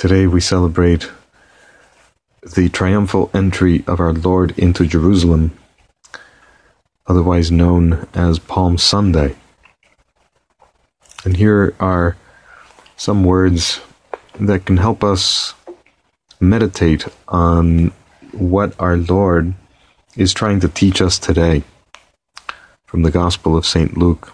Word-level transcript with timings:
Today 0.00 0.26
we 0.26 0.40
celebrate 0.40 1.10
the 2.56 2.70
triumphal 2.70 3.30
entry 3.34 3.84
of 3.86 4.00
our 4.00 4.14
Lord 4.14 4.58
into 4.58 4.86
Jerusalem, 4.86 5.52
otherwise 7.06 7.52
known 7.52 8.08
as 8.14 8.38
Palm 8.38 8.78
Sunday. 8.78 9.36
And 11.22 11.36
here 11.36 11.74
are 11.78 12.16
some 12.96 13.24
words 13.24 13.82
that 14.40 14.64
can 14.64 14.78
help 14.78 15.04
us 15.04 15.52
meditate 16.40 17.06
on 17.28 17.92
what 18.32 18.72
our 18.80 18.96
Lord 18.96 19.52
is 20.16 20.32
trying 20.32 20.60
to 20.60 20.68
teach 20.68 21.02
us 21.02 21.18
today 21.18 21.62
from 22.86 23.02
the 23.02 23.10
Gospel 23.10 23.54
of 23.54 23.66
St. 23.66 23.98
Luke. 23.98 24.32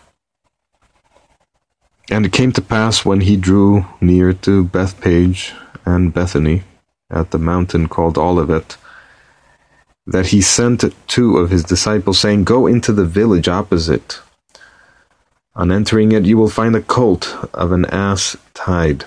And 2.08 2.24
it 2.24 2.32
came 2.32 2.52
to 2.52 2.62
pass 2.62 3.04
when 3.04 3.22
he 3.22 3.36
drew 3.36 3.84
near 4.00 4.32
to 4.32 4.64
Bethphage 4.64 5.52
and 5.84 6.14
Bethany 6.14 6.62
at 7.10 7.30
the 7.30 7.38
mountain 7.38 7.88
called 7.88 8.16
Olivet, 8.16 8.76
that 10.06 10.28
he 10.28 10.40
sent 10.40 10.84
two 11.08 11.36
of 11.38 11.50
his 11.50 11.64
disciples, 11.64 12.20
saying, 12.20 12.44
Go 12.44 12.66
into 12.66 12.92
the 12.92 13.04
village 13.04 13.48
opposite. 13.48 14.20
On 15.56 15.72
entering 15.72 16.12
it, 16.12 16.24
you 16.24 16.36
will 16.36 16.50
find 16.50 16.76
a 16.76 16.82
colt 16.82 17.34
of 17.52 17.72
an 17.72 17.86
ass 17.86 18.36
tied, 18.54 19.04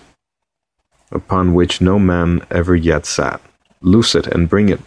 upon 1.11 1.53
which 1.53 1.79
no 1.79 1.99
man 1.99 2.45
ever 2.51 2.75
yet 2.75 3.05
sat. 3.05 3.39
Loose 3.81 4.13
it 4.13 4.27
and 4.27 4.49
bring 4.49 4.67
it. 4.67 4.81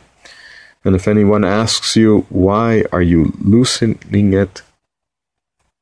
And 0.85 0.95
if 0.95 1.09
anyone 1.09 1.45
asks 1.45 1.97
you, 1.97 2.27
Why 2.29 2.85
are 2.93 3.03
you 3.03 3.33
loosening 3.41 4.35
it? 4.35 4.63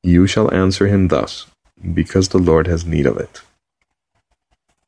you 0.03 0.27
shall 0.27 0.53
answer 0.55 0.87
him 0.87 1.09
thus 1.09 1.47
because 1.95 2.29
the 2.29 2.39
Lord 2.39 2.67
has 2.67 2.85
need 2.85 3.07
of 3.07 3.17
it. 3.17 3.43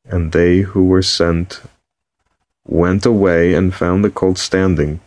And 0.05 0.31
they 0.31 0.59
who 0.59 0.85
were 0.85 1.01
sent 1.01 1.61
went 2.65 3.05
away 3.05 3.53
and 3.53 3.73
found 3.73 4.03
the 4.03 4.09
colt 4.09 4.37
standing, 4.37 4.99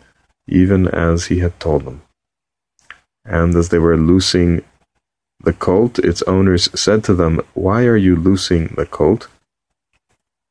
even 0.47 0.87
as 0.87 1.27
he 1.27 1.39
had 1.39 1.59
told 1.59 1.85
them. 1.85 2.01
And 3.25 3.55
as 3.55 3.69
they 3.69 3.79
were 3.79 3.97
loosing 3.97 4.63
the 5.43 5.53
colt, 5.53 5.99
its 5.99 6.21
owners 6.23 6.69
said 6.79 7.03
to 7.05 7.13
them, 7.13 7.41
Why 7.53 7.83
are 7.85 7.97
you 7.97 8.15
loosing 8.15 8.67
the 8.75 8.85
colt? 8.85 9.27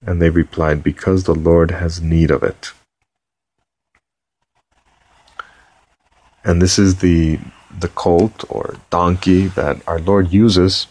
And 0.04 0.20
they 0.20 0.30
replied, 0.30 0.82
Because 0.82 1.24
the 1.24 1.34
Lord 1.34 1.70
has 1.70 2.00
need 2.00 2.30
of 2.30 2.42
it. 2.42 2.72
And 6.44 6.62
this 6.62 6.78
is 6.78 6.96
the 6.96 7.40
the 7.78 7.88
colt 7.88 8.44
or 8.48 8.76
donkey 8.88 9.48
that 9.48 9.86
our 9.86 9.98
Lord 9.98 10.32
uses 10.32 10.86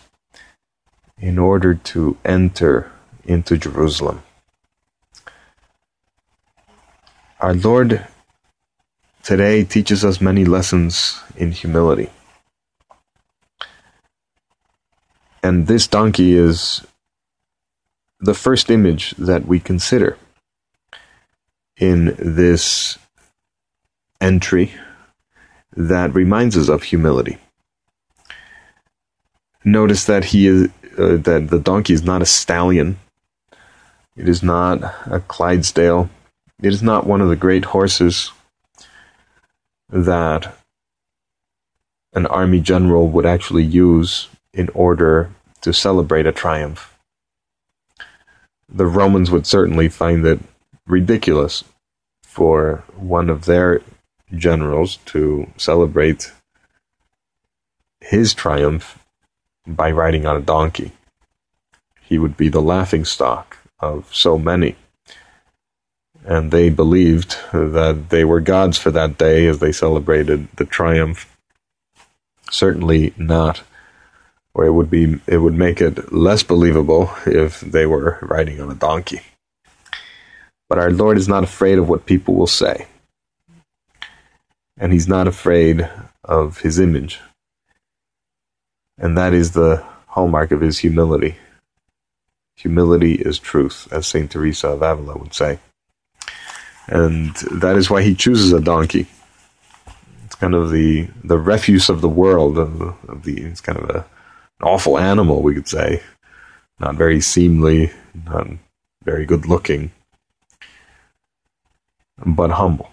in 1.25 1.39
order 1.39 1.73
to 1.73 2.15
enter 2.23 2.91
into 3.25 3.57
Jerusalem. 3.57 4.21
Our 7.39 7.55
Lord 7.55 8.05
today 9.23 9.63
teaches 9.63 10.05
us 10.05 10.21
many 10.21 10.45
lessons 10.45 11.19
in 11.35 11.51
humility. 11.51 12.11
And 15.41 15.65
this 15.65 15.87
donkey 15.87 16.35
is 16.35 16.85
the 18.19 18.35
first 18.35 18.69
image 18.69 19.15
that 19.17 19.47
we 19.47 19.59
consider 19.59 20.19
in 21.75 22.15
this 22.19 22.99
entry 24.21 24.75
that 25.75 26.13
reminds 26.13 26.55
us 26.55 26.69
of 26.69 26.83
humility. 26.83 27.39
Notice 29.63 30.05
that 30.05 30.25
he 30.25 30.45
is 30.45 30.69
uh, 30.97 31.17
that 31.17 31.47
the 31.49 31.59
donkey 31.59 31.93
is 31.93 32.03
not 32.03 32.21
a 32.21 32.25
stallion. 32.25 32.97
It 34.15 34.29
is 34.29 34.41
not 34.41 34.81
a 35.05 35.19
Clydesdale. 35.19 36.09
It 36.61 36.73
is 36.73 36.81
not 36.81 37.05
one 37.05 37.21
of 37.21 37.29
the 37.29 37.35
great 37.35 37.65
horses 37.65 38.31
that 39.89 40.55
an 42.13 42.25
army 42.27 42.61
general 42.61 43.09
would 43.09 43.25
actually 43.25 43.63
use 43.63 44.29
in 44.53 44.69
order 44.69 45.31
to 45.61 45.73
celebrate 45.73 46.25
a 46.25 46.31
triumph. 46.31 46.97
The 48.69 48.85
Romans 48.85 49.29
would 49.29 49.45
certainly 49.45 49.89
find 49.89 50.25
it 50.25 50.39
ridiculous 50.87 51.63
for 52.23 52.83
one 52.95 53.29
of 53.29 53.45
their 53.45 53.81
generals 54.33 54.97
to 55.05 55.47
celebrate 55.57 56.31
his 57.99 58.33
triumph 58.33 58.99
by 59.67 59.91
riding 59.91 60.25
on 60.25 60.35
a 60.35 60.41
donkey. 60.41 60.91
He 62.01 62.17
would 62.17 62.37
be 62.37 62.49
the 62.49 62.61
laughing 62.61 63.05
stock 63.05 63.57
of 63.79 64.13
so 64.13 64.37
many. 64.37 64.75
And 66.23 66.51
they 66.51 66.69
believed 66.69 67.37
that 67.51 68.09
they 68.09 68.23
were 68.23 68.39
gods 68.39 68.77
for 68.77 68.91
that 68.91 69.17
day 69.17 69.47
as 69.47 69.59
they 69.59 69.71
celebrated 69.71 70.47
the 70.55 70.65
triumph. 70.65 71.31
Certainly 72.49 73.13
not, 73.17 73.63
or 74.53 74.65
it 74.65 74.71
would 74.71 74.89
be 74.89 75.19
it 75.27 75.37
would 75.37 75.55
make 75.55 75.81
it 75.81 76.13
less 76.13 76.43
believable 76.43 77.11
if 77.25 77.59
they 77.59 77.85
were 77.85 78.19
riding 78.21 78.61
on 78.61 78.71
a 78.71 78.75
donkey. 78.75 79.21
But 80.69 80.79
our 80.79 80.91
Lord 80.91 81.17
is 81.17 81.27
not 81.27 81.43
afraid 81.43 81.77
of 81.77 81.89
what 81.89 82.05
people 82.05 82.33
will 82.35 82.47
say. 82.47 82.87
And 84.77 84.93
he's 84.93 85.07
not 85.07 85.27
afraid 85.27 85.89
of 86.23 86.59
his 86.59 86.79
image. 86.79 87.19
And 88.97 89.17
that 89.17 89.33
is 89.33 89.51
the 89.51 89.83
hallmark 90.07 90.51
of 90.51 90.61
his 90.61 90.79
humility. 90.79 91.35
Humility 92.55 93.15
is 93.15 93.37
truth, 93.37 93.87
as 93.91 94.07
St. 94.07 94.31
Teresa 94.31 94.69
of 94.69 94.81
Avila 94.81 95.17
would 95.17 95.33
say. 95.33 95.59
And 96.87 97.35
that 97.51 97.75
is 97.75 97.89
why 97.89 98.01
he 98.01 98.15
chooses 98.15 98.53
a 98.53 98.61
donkey. 98.61 99.07
It's 100.25 100.35
kind 100.35 100.53
of 100.53 100.71
the, 100.71 101.09
the 101.23 101.37
refuse 101.37 101.89
of 101.89 102.01
the 102.01 102.09
world, 102.09 102.57
of, 102.57 102.81
of 103.09 103.23
the, 103.23 103.41
it's 103.41 103.61
kind 103.61 103.77
of 103.77 103.89
a, 103.89 103.97
an 103.97 104.63
awful 104.63 104.97
animal, 104.97 105.41
we 105.41 105.53
could 105.53 105.67
say. 105.67 106.01
Not 106.79 106.95
very 106.95 107.21
seemly, 107.21 107.91
not 108.25 108.47
very 109.03 109.25
good 109.25 109.47
looking, 109.47 109.91
but 112.25 112.51
humble. 112.51 112.89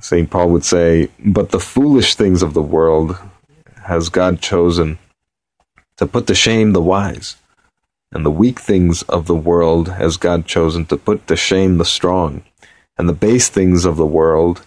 St. 0.00 0.30
Paul 0.30 0.50
would 0.50 0.64
say, 0.64 1.08
But 1.24 1.50
the 1.50 1.60
foolish 1.60 2.14
things 2.14 2.42
of 2.42 2.54
the 2.54 2.62
world 2.62 3.16
has 3.84 4.08
God 4.08 4.40
chosen 4.40 4.98
to 5.96 6.06
put 6.06 6.26
to 6.26 6.34
shame 6.34 6.72
the 6.72 6.82
wise, 6.82 7.36
and 8.12 8.24
the 8.24 8.30
weak 8.30 8.60
things 8.60 9.02
of 9.02 9.26
the 9.26 9.34
world 9.34 9.88
has 9.88 10.16
God 10.16 10.46
chosen 10.46 10.86
to 10.86 10.96
put 10.96 11.26
to 11.26 11.36
shame 11.36 11.78
the 11.78 11.84
strong, 11.84 12.44
and 12.98 13.08
the 13.08 13.12
base 13.12 13.48
things 13.48 13.84
of 13.84 13.96
the 13.96 14.06
world 14.06 14.62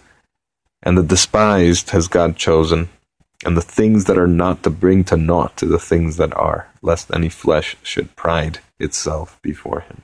and 0.82 0.96
the 0.96 1.02
despised 1.02 1.90
has 1.90 2.08
God 2.08 2.36
chosen, 2.36 2.88
and 3.44 3.56
the 3.56 3.62
things 3.62 4.04
that 4.04 4.18
are 4.18 4.28
not 4.28 4.62
to 4.62 4.70
bring 4.70 5.04
to 5.04 5.16
naught 5.16 5.56
to 5.56 5.66
the 5.66 5.78
things 5.78 6.16
that 6.16 6.34
are, 6.36 6.68
lest 6.82 7.12
any 7.12 7.28
flesh 7.28 7.76
should 7.82 8.14
pride 8.16 8.60
itself 8.78 9.38
before 9.42 9.80
him. 9.80 10.02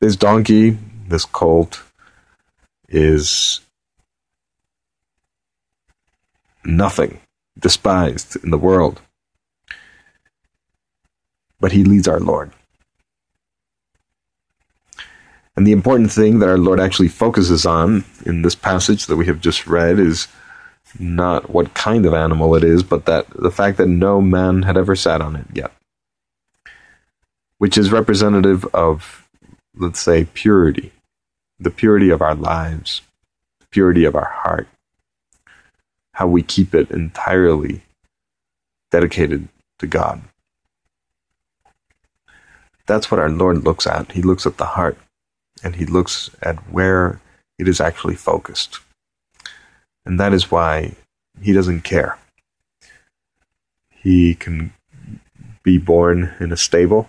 This 0.00 0.16
donkey, 0.16 0.78
this 1.06 1.24
colt, 1.24 1.82
is 2.88 3.60
nothing 6.64 7.20
despised 7.58 8.36
in 8.42 8.50
the 8.50 8.58
world. 8.58 9.00
But 11.60 11.72
he 11.72 11.84
leads 11.84 12.06
our 12.06 12.20
Lord. 12.20 12.52
And 15.56 15.66
the 15.66 15.72
important 15.72 16.12
thing 16.12 16.38
that 16.38 16.48
our 16.48 16.56
Lord 16.56 16.78
actually 16.78 17.08
focuses 17.08 17.66
on 17.66 18.04
in 18.24 18.42
this 18.42 18.54
passage 18.54 19.06
that 19.06 19.16
we 19.16 19.26
have 19.26 19.40
just 19.40 19.66
read 19.66 19.98
is 19.98 20.28
not 21.00 21.50
what 21.50 21.74
kind 21.74 22.06
of 22.06 22.14
animal 22.14 22.54
it 22.54 22.62
is, 22.62 22.84
but 22.84 23.06
that 23.06 23.26
the 23.30 23.50
fact 23.50 23.76
that 23.78 23.88
no 23.88 24.20
man 24.20 24.62
had 24.62 24.76
ever 24.76 24.94
sat 24.94 25.20
on 25.20 25.34
it 25.34 25.46
yet. 25.52 25.72
Which 27.58 27.76
is 27.76 27.90
representative 27.90 28.64
of, 28.66 29.28
let's 29.76 30.00
say, 30.00 30.28
purity, 30.32 30.92
the 31.58 31.70
purity 31.70 32.10
of 32.10 32.22
our 32.22 32.36
lives, 32.36 33.02
the 33.58 33.66
purity 33.66 34.04
of 34.04 34.14
our 34.14 34.30
heart, 34.30 34.68
how 36.18 36.26
we 36.26 36.42
keep 36.42 36.74
it 36.74 36.90
entirely 36.90 37.80
dedicated 38.90 39.46
to 39.78 39.86
God. 39.86 40.20
That's 42.86 43.08
what 43.08 43.20
our 43.20 43.30
Lord 43.30 43.62
looks 43.62 43.86
at. 43.86 44.10
He 44.10 44.22
looks 44.22 44.44
at 44.44 44.56
the 44.56 44.64
heart 44.64 44.98
and 45.62 45.76
he 45.76 45.86
looks 45.86 46.28
at 46.42 46.56
where 46.72 47.20
it 47.56 47.68
is 47.68 47.80
actually 47.80 48.16
focused. 48.16 48.80
And 50.04 50.18
that 50.18 50.32
is 50.32 50.50
why 50.50 50.96
he 51.40 51.52
doesn't 51.52 51.82
care. 51.82 52.18
He 53.90 54.34
can 54.34 54.72
be 55.62 55.78
born 55.78 56.34
in 56.40 56.50
a 56.50 56.56
stable. 56.56 57.08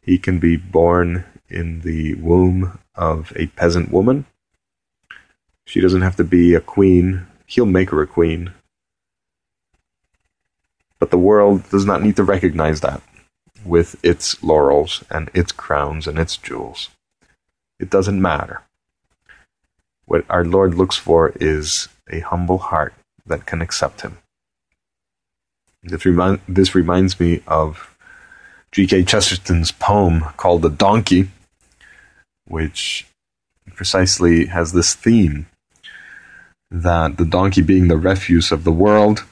He 0.00 0.16
can 0.16 0.38
be 0.38 0.56
born 0.56 1.26
in 1.50 1.82
the 1.82 2.14
womb 2.14 2.78
of 2.94 3.30
a 3.36 3.48
peasant 3.48 3.92
woman. 3.92 4.24
She 5.66 5.82
doesn't 5.82 6.00
have 6.00 6.16
to 6.16 6.24
be 6.24 6.54
a 6.54 6.62
queen. 6.62 7.26
He'll 7.46 7.66
make 7.66 7.90
her 7.90 8.02
a 8.02 8.06
queen. 8.06 8.52
But 10.98 11.10
the 11.10 11.18
world 11.18 11.68
does 11.70 11.84
not 11.84 12.02
need 12.02 12.16
to 12.16 12.24
recognize 12.24 12.80
that 12.80 13.02
with 13.64 13.96
its 14.04 14.42
laurels 14.42 15.04
and 15.10 15.30
its 15.34 15.52
crowns 15.52 16.06
and 16.06 16.18
its 16.18 16.36
jewels. 16.36 16.90
It 17.78 17.90
doesn't 17.90 18.20
matter. 18.20 18.62
What 20.06 20.24
our 20.30 20.44
Lord 20.44 20.74
looks 20.74 20.96
for 20.96 21.32
is 21.40 21.88
a 22.10 22.20
humble 22.20 22.58
heart 22.58 22.94
that 23.26 23.44
can 23.44 23.60
accept 23.60 24.02
Him. 24.02 24.18
This, 25.82 26.04
remind, 26.04 26.40
this 26.48 26.74
reminds 26.74 27.18
me 27.18 27.42
of 27.46 27.96
G.K. 28.72 29.04
Chesterton's 29.04 29.72
poem 29.72 30.22
called 30.36 30.62
The 30.62 30.70
Donkey, 30.70 31.30
which 32.46 33.06
precisely 33.74 34.46
has 34.46 34.72
this 34.72 34.94
theme 34.94 35.46
that 36.70 37.16
the 37.16 37.24
donkey, 37.24 37.62
being 37.62 37.88
the 37.88 37.96
refuse 37.96 38.50
of 38.50 38.64
the 38.64 38.72
world, 38.72 39.24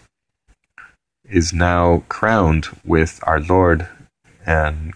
is 1.25 1.53
now 1.53 2.05
crowned 2.09 2.69
with 2.85 3.21
our 3.25 3.41
Lord 3.41 3.89
and 4.47 4.93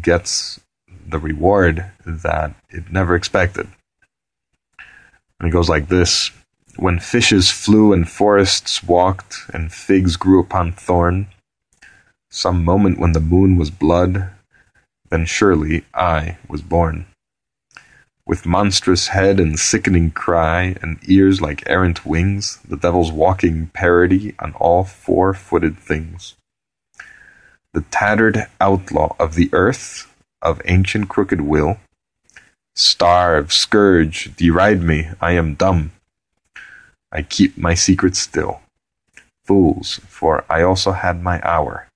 gets 0.00 0.60
the 1.06 1.18
reward 1.18 1.90
that 2.06 2.54
it 2.68 2.92
never 2.92 3.14
expected. 3.14 3.68
And 5.38 5.48
it 5.48 5.52
goes 5.52 5.68
like 5.68 5.88
this 5.88 6.30
When 6.76 7.00
fishes 7.00 7.50
flew 7.50 7.92
and 7.92 8.08
forests 8.08 8.82
walked, 8.82 9.36
and 9.52 9.72
figs 9.72 10.16
grew 10.16 10.40
upon 10.40 10.72
thorn, 10.72 11.28
some 12.30 12.64
moment 12.64 12.98
when 12.98 13.12
the 13.12 13.20
moon 13.20 13.56
was 13.56 13.70
blood, 13.70 14.30
then 15.10 15.26
surely 15.26 15.84
I 15.92 16.38
was 16.48 16.62
born. 16.62 17.06
With 18.30 18.46
monstrous 18.46 19.08
head 19.08 19.40
and 19.40 19.58
sickening 19.58 20.12
cry, 20.12 20.76
and 20.80 21.00
ears 21.02 21.40
like 21.40 21.64
errant 21.66 22.06
wings, 22.06 22.60
the 22.64 22.76
devil's 22.76 23.10
walking 23.10 23.72
parody 23.74 24.36
on 24.38 24.52
all 24.52 24.84
four 24.84 25.34
footed 25.34 25.76
things 25.76 26.36
the 27.74 27.80
tattered 27.90 28.46
outlaw 28.60 29.16
of 29.18 29.34
the 29.34 29.50
earth, 29.52 30.14
of 30.40 30.62
ancient 30.64 31.08
crooked 31.08 31.40
will. 31.40 31.78
Starve, 32.76 33.52
scourge, 33.52 34.36
deride 34.36 34.80
me, 34.80 35.08
I 35.20 35.32
am 35.32 35.56
dumb. 35.56 35.90
I 37.10 37.22
keep 37.22 37.58
my 37.58 37.74
secret 37.74 38.14
still. 38.14 38.60
Fools, 39.42 39.98
for 40.06 40.44
I 40.48 40.62
also 40.62 40.92
had 40.92 41.20
my 41.20 41.40
hour, 41.42 41.88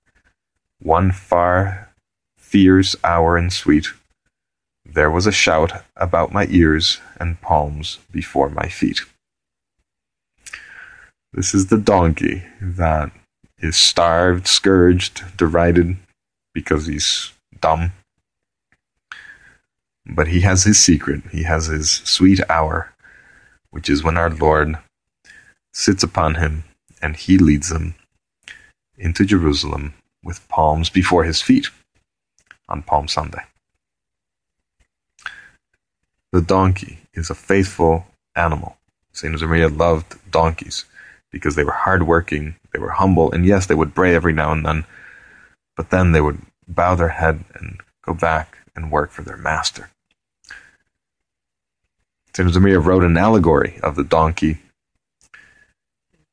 one 0.81 1.13
far, 1.13 1.91
fierce 2.35 2.93
hour 3.05 3.37
and 3.37 3.53
sweet. 3.53 3.87
There 4.95 5.11
was 5.11 5.27
a 5.27 5.31
shout 5.33 5.83
about 5.97 6.31
my 6.31 6.47
ears 6.49 7.01
and 7.19 7.41
palms 7.41 7.99
before 8.13 8.49
my 8.49 8.69
feet. 8.69 9.01
This 11.33 11.53
is 11.53 11.67
the 11.67 11.77
donkey 11.77 12.45
that 12.61 13.11
is 13.59 13.75
starved, 13.75 14.47
scourged, 14.47 15.35
derided 15.35 15.97
because 16.53 16.87
he's 16.87 17.33
dumb. 17.59 17.91
But 20.05 20.29
he 20.29 20.39
has 20.41 20.63
his 20.63 20.79
secret. 20.79 21.23
He 21.29 21.43
has 21.43 21.65
his 21.65 21.91
sweet 21.91 22.39
hour, 22.49 22.93
which 23.71 23.89
is 23.89 24.01
when 24.01 24.17
our 24.17 24.29
Lord 24.29 24.77
sits 25.73 26.03
upon 26.03 26.35
him 26.35 26.63
and 27.01 27.17
he 27.17 27.37
leads 27.37 27.69
him 27.69 27.95
into 28.97 29.25
Jerusalem 29.25 29.93
with 30.23 30.47
palms 30.47 30.89
before 30.89 31.25
his 31.25 31.41
feet 31.41 31.67
on 32.69 32.81
Palm 32.81 33.09
Sunday. 33.09 33.43
The 36.35 36.41
donkey 36.41 36.97
is 37.13 37.29
a 37.29 37.33
faithful 37.33 38.07
animal. 38.35 38.75
St. 39.13 39.33
Josemaria 39.33 39.69
loved 39.69 40.15
donkeys 40.29 40.83
because 41.31 41.55
they 41.55 41.63
were 41.63 41.71
hardworking, 41.71 42.55
they 42.73 42.79
were 42.79 42.89
humble, 42.89 43.31
and 43.31 43.45
yes, 43.45 43.67
they 43.67 43.73
would 43.73 43.93
bray 43.93 44.13
every 44.13 44.33
now 44.33 44.51
and 44.51 44.65
then, 44.65 44.83
but 45.77 45.91
then 45.91 46.11
they 46.11 46.19
would 46.19 46.41
bow 46.67 46.93
their 46.93 47.15
head 47.23 47.45
and 47.53 47.79
go 48.01 48.13
back 48.13 48.57
and 48.75 48.91
work 48.91 49.11
for 49.11 49.21
their 49.21 49.37
master. 49.37 49.91
St. 52.35 52.49
Josemaria 52.49 52.83
wrote 52.83 53.05
an 53.05 53.15
allegory 53.15 53.79
of 53.81 53.95
the 53.95 54.03
donkey 54.03 54.57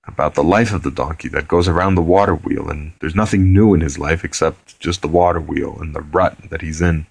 about 0.03 0.35
the 0.35 0.43
life 0.43 0.73
of 0.73 0.83
the 0.83 0.91
donkey 0.91 1.29
that 1.29 1.47
goes 1.47 1.69
around 1.69 1.95
the 1.95 2.03
water 2.03 2.35
wheel, 2.35 2.69
and 2.69 2.91
there's 2.99 3.15
nothing 3.15 3.53
new 3.53 3.73
in 3.73 3.81
his 3.81 4.01
life 4.01 4.25
except 4.25 4.81
just 4.81 5.01
the 5.01 5.07
water 5.07 5.41
wheel 5.41 5.79
and 5.81 5.95
the 5.95 6.01
rut 6.01 6.51
that 6.51 6.61
he's 6.61 6.83
in. 6.83 7.07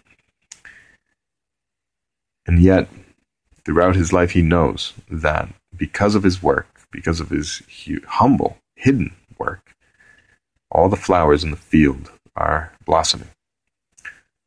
And 2.51 2.61
yet, 2.61 2.89
throughout 3.63 3.95
his 3.95 4.11
life, 4.11 4.31
he 4.31 4.41
knows 4.41 4.91
that 5.09 5.47
because 5.73 6.15
of 6.15 6.23
his 6.23 6.43
work, 6.43 6.67
because 6.91 7.21
of 7.21 7.29
his 7.29 7.61
humble, 8.05 8.57
hidden 8.75 9.15
work, 9.37 9.73
all 10.69 10.89
the 10.89 10.97
flowers 10.97 11.45
in 11.45 11.51
the 11.51 11.55
field 11.55 12.11
are 12.35 12.73
blossoming. 12.85 13.29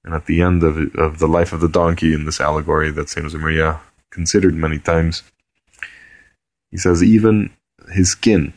And 0.05 0.12
at 0.12 0.27
the 0.27 0.43
end 0.43 0.62
of, 0.62 0.95
of 0.97 1.19
the 1.19 1.27
life 1.27 1.55
of 1.55 1.62
the 1.62 1.69
donkey 1.81 2.12
in 2.12 2.27
this 2.27 2.43
allegory 2.43 2.91
that 2.91 3.09
St. 3.09 3.25
Josemaria 3.25 3.81
considered 4.11 4.55
many 4.55 4.79
times, 4.79 5.23
he 6.71 6.77
says 6.77 7.03
even 7.03 7.55
his 7.91 8.11
skin 8.11 8.53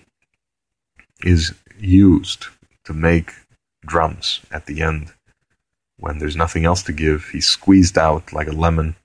is 1.23 1.53
used 1.79 2.47
to 2.83 2.91
make 2.91 3.31
drums 3.85 4.41
at 4.51 4.65
the 4.65 4.81
end. 4.81 5.13
When 5.95 6.19
there's 6.19 6.35
nothing 6.35 6.65
else 6.65 6.83
to 6.83 6.91
give, 6.91 7.29
he's 7.29 7.47
squeezed 7.47 7.97
out 7.97 8.33
like 8.33 8.49
a 8.49 8.51
lemon, 8.51 8.96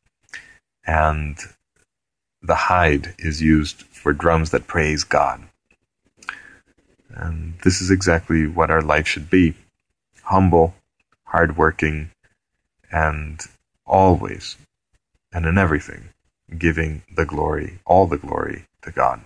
and 0.87 1.37
the 2.43 2.55
hide 2.55 3.15
is 3.19 3.41
used 3.41 3.83
for 3.83 4.13
drums 4.13 4.51
that 4.51 4.67
praise 4.67 5.05
God. 5.05 5.43
And 7.11 7.55
this 7.63 7.81
is 7.81 7.91
exactly 7.91 8.47
what 8.47 8.71
our 8.71 8.83
life 8.83 9.07
should 9.07 9.31
be 9.31 9.55
humble, 10.23 10.75
hardworking, 11.25 12.11
and 12.91 13.41
always 13.87 14.57
and 15.33 15.47
in 15.47 15.59
everything 15.59 16.11
giving 16.59 17.03
the 17.15 17.25
glory, 17.25 17.79
all 17.87 18.07
the 18.07 18.19
glory 18.19 18.67
to 18.83 18.91
God. 18.91 19.23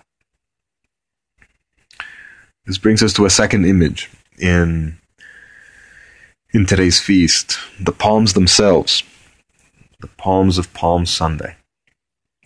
This 2.65 2.77
brings 2.77 3.03
us 3.03 3.13
to 3.13 3.25
a 3.25 3.29
second 3.29 3.65
image 3.65 4.09
in 4.37 4.97
in 6.53 6.65
today's 6.65 6.99
feast, 6.99 7.57
the 7.79 7.91
palms 7.91 8.33
themselves, 8.33 9.03
the 9.99 10.07
palms 10.07 10.57
of 10.57 10.73
Palm 10.73 11.05
Sunday. 11.05 11.55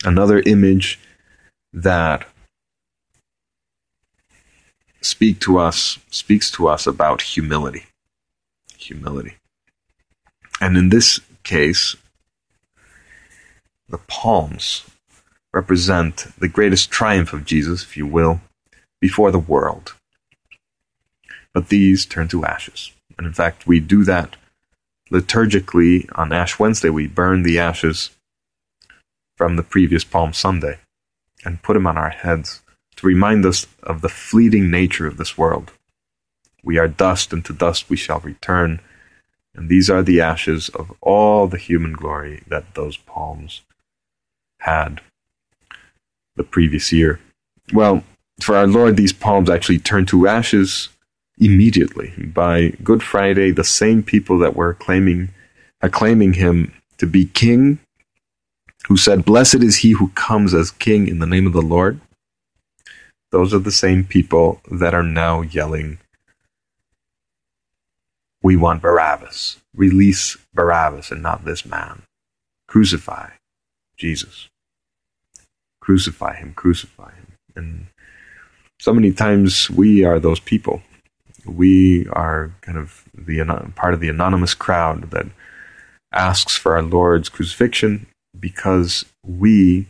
Another 0.04 0.42
image 0.46 1.00
that 1.74 2.28
speak 5.02 5.40
to 5.42 5.58
us 5.58 6.00
speaks 6.10 6.50
to 6.52 6.68
us 6.68 6.88
about 6.88 7.22
humility. 7.22 7.86
Humility. 8.78 9.36
And 10.60 10.78
in 10.78 10.90
this 10.90 11.20
case 11.44 11.96
the 13.90 13.98
palms 13.98 14.86
represent 15.54 16.28
the 16.38 16.48
greatest 16.48 16.90
triumph 16.90 17.34
of 17.34 17.46
Jesus 17.46 17.84
if 17.84 17.98
you 17.98 18.08
will 18.08 18.40
before 19.02 19.32
the 19.32 19.40
world. 19.40 19.96
But 21.54 21.68
these 21.68 22.06
turn 22.06 22.30
to 22.30 22.46
ashes. 22.46 22.92
And 23.18 23.28
in 23.28 23.34
fact 23.34 23.68
we 23.68 23.82
do 23.82 24.06
that 24.06 24.38
liturgically 25.12 26.10
on 26.16 26.32
ash 26.32 26.58
wednesday 26.58 26.90
we 26.90 27.08
burn 27.08 27.44
the 27.44 27.60
ashes 27.60 28.12
from 29.36 29.56
the 29.56 29.64
previous 29.64 30.04
palm 30.04 30.34
sunday 30.34 30.80
and 31.44 31.62
put 31.62 31.74
them 31.74 31.88
on 31.88 31.98
our 31.98 32.10
heads 32.10 32.62
to 33.02 33.08
remind 33.08 33.46
us 33.46 33.68
of 33.84 34.02
the 34.02 34.10
fleeting 34.10 34.70
nature 34.70 35.08
of 35.08 35.18
this 35.18 35.38
world. 35.38 35.72
We 36.64 36.78
are 36.78 36.88
dust, 36.88 37.34
and 37.34 37.44
to 37.46 37.54
dust 37.54 37.90
we 37.90 37.98
shall 37.98 38.20
return. 38.20 38.80
And 39.56 39.70
these 39.70 39.90
are 39.90 40.04
the 40.04 40.22
ashes 40.22 40.70
of 40.70 40.94
all 41.02 41.48
the 41.48 41.58
human 41.58 41.94
glory 41.94 42.44
that 42.48 42.76
those 42.76 42.98
palms 42.98 43.62
had 44.60 45.02
the 46.36 46.44
previous 46.44 46.92
year. 46.92 47.20
Well, 47.74 48.04
for 48.40 48.56
our 48.56 48.68
Lord, 48.68 48.98
these 48.98 49.14
palms 49.14 49.50
actually 49.50 49.80
turned 49.80 50.08
to 50.10 50.28
ashes 50.28 50.90
immediately. 51.42 52.14
By 52.18 52.70
Good 52.84 53.04
Friday, 53.04 53.52
the 53.52 53.64
same 53.64 54.04
people 54.04 54.38
that 54.40 54.56
were 54.56 54.76
claiming, 54.76 55.30
uh, 55.82 55.88
acclaiming 55.88 56.34
him 56.34 56.72
to 57.00 57.08
be 57.08 57.26
king 57.26 57.80
who 58.88 58.96
said, 58.96 59.26
Blessed 59.26 59.64
is 59.64 59.78
he 59.78 59.92
who 59.92 60.10
comes 60.10 60.54
as 60.54 60.72
king 60.72 61.08
in 61.08 61.20
the 61.20 61.28
name 61.28 61.48
of 61.48 61.54
the 61.54 61.62
Lord. 61.62 62.00
Those 63.32 63.54
are 63.54 63.60
the 63.60 63.72
same 63.72 64.04
people 64.04 64.62
that 64.72 64.94
are 64.94 65.04
now 65.04 65.42
yelling, 65.42 65.98
We 68.44 68.56
want 68.56 68.82
Barabbas. 68.82 69.58
Release 69.76 70.38
Barabbas 70.54 71.12
and 71.12 71.22
not 71.22 71.46
this 71.46 71.66
man. 71.66 72.04
Crucify 72.68 73.30
Jesus. 73.98 74.50
Crucify 75.80 76.36
him, 76.36 76.54
crucify 76.54 77.12
him. 77.14 77.28
And 77.56 77.88
so 78.80 78.94
many 78.94 79.12
times 79.12 79.70
we 79.70 80.04
are 80.04 80.20
those 80.20 80.40
people. 80.40 80.82
We 81.46 82.08
are 82.10 82.54
kind 82.62 82.78
of 82.78 83.04
the 83.14 83.44
part 83.76 83.94
of 83.94 84.00
the 84.00 84.10
anonymous 84.10 84.54
crowd 84.54 85.12
that 85.12 85.28
asks 86.12 86.56
for 86.56 86.76
our 86.76 86.84
Lord's 86.84 87.30
crucifixion 87.30 88.08
because 88.40 89.06
we 89.26 89.88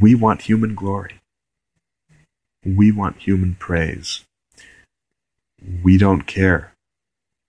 we 0.00 0.14
want 0.14 0.42
human 0.42 0.74
glory. 0.74 1.20
We 2.64 2.92
want 2.92 3.18
human 3.18 3.56
praise. 3.56 4.24
We 5.82 5.98
don't 5.98 6.22
care 6.22 6.72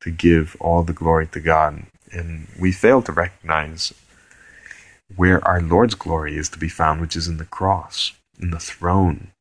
to 0.02 0.12
give 0.12 0.58
all 0.60 0.84
the 0.84 0.94
glory 0.94 1.28
to 1.28 1.40
God. 1.40 1.84
And 2.12 2.48
we 2.60 2.72
fail 2.72 3.02
to 3.04 3.12
recognize 3.12 3.94
where 5.16 5.46
our 5.48 5.62
Lord's 5.62 5.96
glory 5.96 6.38
is 6.38 6.50
to 6.50 6.60
be 6.60 6.70
found, 6.70 7.02
which 7.02 7.16
is 7.16 7.28
in 7.28 7.38
the 7.38 7.46
cross, 7.46 8.14
in 8.40 8.52
the 8.52 8.60
throne 8.60 9.32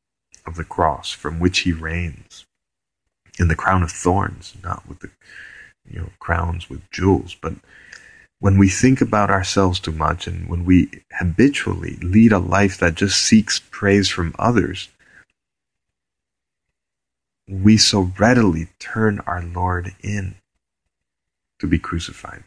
of 0.45 0.55
the 0.55 0.63
cross 0.63 1.11
from 1.11 1.39
which 1.39 1.59
he 1.59 1.71
reigns, 1.71 2.45
in 3.39 3.47
the 3.47 3.55
crown 3.55 3.83
of 3.83 3.91
thorns, 3.91 4.53
not 4.63 4.87
with 4.87 4.99
the 4.99 5.09
you 5.89 5.99
know 5.99 6.09
crowns 6.19 6.69
with 6.69 6.89
jewels, 6.91 7.35
but 7.39 7.53
when 8.39 8.57
we 8.57 8.67
think 8.67 8.99
about 8.99 9.29
ourselves 9.29 9.79
too 9.79 9.91
much 9.91 10.27
and 10.27 10.49
when 10.49 10.65
we 10.65 10.89
habitually 11.13 11.95
lead 12.01 12.33
a 12.33 12.39
life 12.39 12.77
that 12.77 12.95
just 12.95 13.21
seeks 13.21 13.61
praise 13.71 14.09
from 14.09 14.35
others, 14.37 14.89
we 17.47 17.77
so 17.77 18.11
readily 18.19 18.67
turn 18.79 19.21
our 19.25 19.41
Lord 19.41 19.95
in 20.01 20.35
to 21.59 21.67
be 21.67 21.79
crucified. 21.79 22.43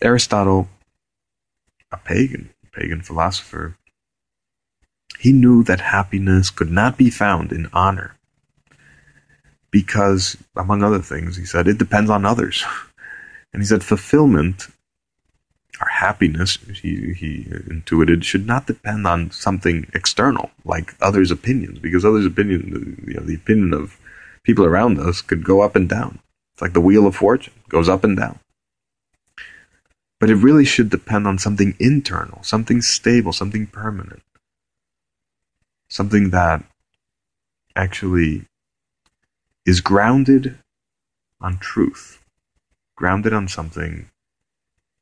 Aristotle, 0.00 0.68
a 1.92 1.96
pagan, 1.96 2.50
pagan 2.72 3.02
philosopher, 3.02 3.76
he 5.18 5.32
knew 5.32 5.62
that 5.64 5.80
happiness 5.80 6.50
could 6.50 6.70
not 6.70 6.96
be 6.96 7.10
found 7.10 7.52
in 7.52 7.68
honor 7.72 8.16
because, 9.70 10.36
among 10.56 10.82
other 10.82 11.00
things, 11.00 11.36
he 11.36 11.44
said, 11.44 11.66
it 11.66 11.78
depends 11.78 12.10
on 12.10 12.24
others. 12.24 12.64
And 13.52 13.62
he 13.62 13.66
said, 13.66 13.82
fulfillment, 13.82 14.68
our 15.80 15.88
happiness, 15.88 16.58
he, 16.80 17.12
he 17.14 17.46
intuited, 17.68 18.24
should 18.24 18.46
not 18.46 18.66
depend 18.66 19.06
on 19.06 19.30
something 19.30 19.90
external, 19.94 20.50
like 20.64 20.94
others' 21.00 21.30
opinions, 21.30 21.78
because 21.78 22.04
others' 22.04 22.26
opinion, 22.26 23.02
you 23.06 23.14
know, 23.14 23.22
the 23.22 23.34
opinion 23.34 23.72
of 23.72 23.98
people 24.42 24.64
around 24.64 24.98
us 24.98 25.22
could 25.22 25.44
go 25.44 25.62
up 25.62 25.74
and 25.74 25.88
down. 25.88 26.18
It's 26.52 26.62
like 26.62 26.72
the 26.74 26.80
wheel 26.80 27.06
of 27.06 27.16
fortune, 27.16 27.54
goes 27.68 27.88
up 27.88 28.04
and 28.04 28.16
down. 28.16 28.38
But 30.20 30.30
it 30.30 30.36
really 30.36 30.64
should 30.64 30.90
depend 30.90 31.26
on 31.26 31.38
something 31.38 31.74
internal, 31.80 32.42
something 32.42 32.80
stable, 32.80 33.32
something 33.32 33.66
permanent, 33.66 34.22
something 35.92 36.30
that 36.30 36.64
actually 37.76 38.46
is 39.66 39.82
grounded 39.82 40.56
on 41.38 41.58
truth, 41.58 42.24
grounded 42.96 43.34
on 43.34 43.46
something 43.46 44.08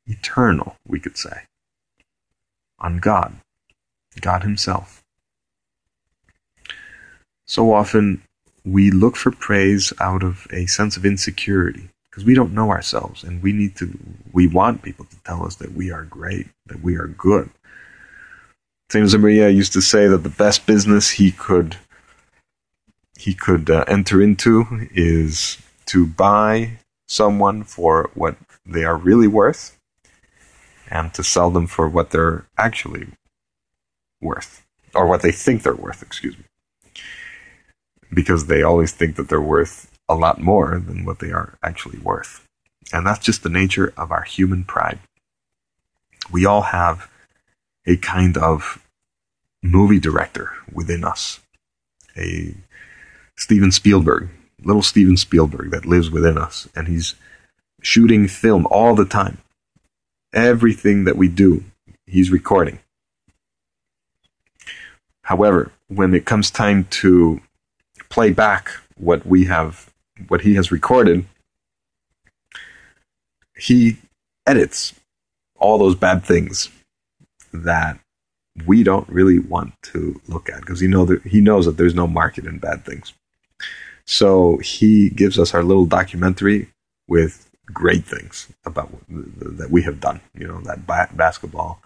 eternal, 0.05 0.75
we 0.85 0.99
could 0.99 1.17
say, 1.17 1.43
on 2.77 2.97
God, 2.97 3.37
God 4.19 4.43
Himself. 4.43 5.01
So 7.45 7.73
often 7.73 8.23
we 8.65 8.91
look 8.91 9.15
for 9.15 9.31
praise 9.31 9.93
out 10.01 10.23
of 10.23 10.45
a 10.51 10.65
sense 10.65 10.97
of 10.97 11.05
insecurity 11.05 11.87
because 12.09 12.25
we 12.25 12.35
don't 12.35 12.53
know 12.53 12.69
ourselves 12.69 13.23
and 13.23 13.41
we 13.41 13.53
need 13.53 13.77
to 13.77 13.97
we 14.33 14.45
want 14.45 14.81
people 14.81 15.05
to 15.05 15.15
tell 15.23 15.45
us 15.45 15.55
that 15.55 15.71
we 15.71 15.89
are 15.89 16.03
great 16.03 16.47
that 16.67 16.83
we 16.83 16.95
are 16.95 17.07
good 17.07 17.49
Saint 18.91 19.17
Maria 19.17 19.47
used 19.47 19.71
to 19.71 19.81
say 19.81 20.07
that 20.07 20.23
the 20.23 20.29
best 20.29 20.65
business 20.65 21.11
he 21.11 21.31
could 21.31 21.77
he 23.17 23.33
could 23.33 23.69
uh, 23.69 23.85
enter 23.87 24.21
into 24.21 24.65
is 24.93 25.57
to 25.85 26.05
buy 26.05 26.79
someone 27.07 27.63
for 27.63 28.09
what 28.15 28.35
they 28.65 28.83
are 28.83 28.97
really 28.97 29.27
worth 29.27 29.79
and 30.89 31.13
to 31.13 31.23
sell 31.23 31.49
them 31.49 31.67
for 31.67 31.87
what 31.87 32.09
they're 32.09 32.47
actually 32.57 33.07
worth 34.19 34.65
or 34.93 35.07
what 35.07 35.21
they 35.21 35.31
think 35.31 35.63
they're 35.63 35.73
worth 35.73 36.01
excuse 36.01 36.37
me 36.37 36.43
because 38.13 38.47
they 38.47 38.61
always 38.61 38.91
think 38.91 39.15
that 39.15 39.29
they're 39.29 39.39
worth 39.39 39.89
a 40.09 40.15
lot 40.15 40.41
more 40.41 40.81
than 40.85 41.05
what 41.05 41.19
they 41.19 41.31
are 41.31 41.57
actually 41.63 41.99
worth. 41.99 42.45
And 42.91 43.07
that's 43.07 43.25
just 43.25 43.43
the 43.43 43.49
nature 43.49 43.93
of 43.95 44.11
our 44.11 44.23
human 44.23 44.65
pride. 44.65 44.99
We 46.29 46.45
all 46.45 46.63
have 46.63 47.09
a 47.85 47.95
kind 47.95 48.37
of 48.37 48.80
movie 49.63 49.99
director 49.99 50.51
within 50.71 51.03
us, 51.03 51.39
a 52.17 52.55
Steven 53.37 53.71
Spielberg, 53.71 54.29
little 54.63 54.81
Steven 54.81 55.17
Spielberg 55.17 55.71
that 55.71 55.85
lives 55.85 56.09
within 56.09 56.37
us, 56.37 56.67
and 56.75 56.87
he's 56.87 57.15
shooting 57.81 58.27
film 58.27 58.67
all 58.69 58.95
the 58.95 59.05
time. 59.05 59.39
Everything 60.33 61.03
that 61.05 61.17
we 61.17 61.27
do, 61.27 61.63
he's 62.05 62.31
recording. 62.31 62.79
However, 65.23 65.71
when 65.87 66.13
it 66.13 66.25
comes 66.25 66.49
time 66.49 66.85
to 66.85 67.41
play 68.09 68.31
back 68.31 68.71
what 68.95 69.25
we 69.25 69.45
have 69.45 69.91
what 70.27 70.41
he 70.41 70.55
has 70.55 70.71
recorded, 70.71 71.25
he 73.55 73.97
edits 74.45 74.93
all 75.55 75.77
those 75.77 75.95
bad 75.95 76.23
things 76.23 76.69
that 77.53 77.99
we 78.65 78.83
don't 78.83 79.07
really 79.09 79.39
want 79.39 79.73
to 79.83 80.19
look 80.27 80.49
at 80.49 80.61
because 80.61 80.79
he 80.79 80.87
know 80.87 81.05
that 81.05 81.23
he 81.23 81.41
knows 81.41 81.65
that 81.65 81.77
there's 81.77 81.95
no 81.95 82.07
market 82.07 82.45
in 82.45 82.59
bad 82.59 82.85
things. 82.85 83.13
So 84.05 84.57
he 84.57 85.09
gives 85.09 85.39
us 85.39 85.53
our 85.53 85.63
little 85.63 85.85
documentary 85.85 86.69
with 87.07 87.49
great 87.65 88.05
things 88.05 88.47
about 88.65 88.89
that 89.09 89.71
we 89.71 89.83
have 89.83 89.99
done. 89.99 90.21
You 90.37 90.47
know 90.47 90.61
that 90.61 90.85
ba- 90.85 91.09
basketball 91.13 91.81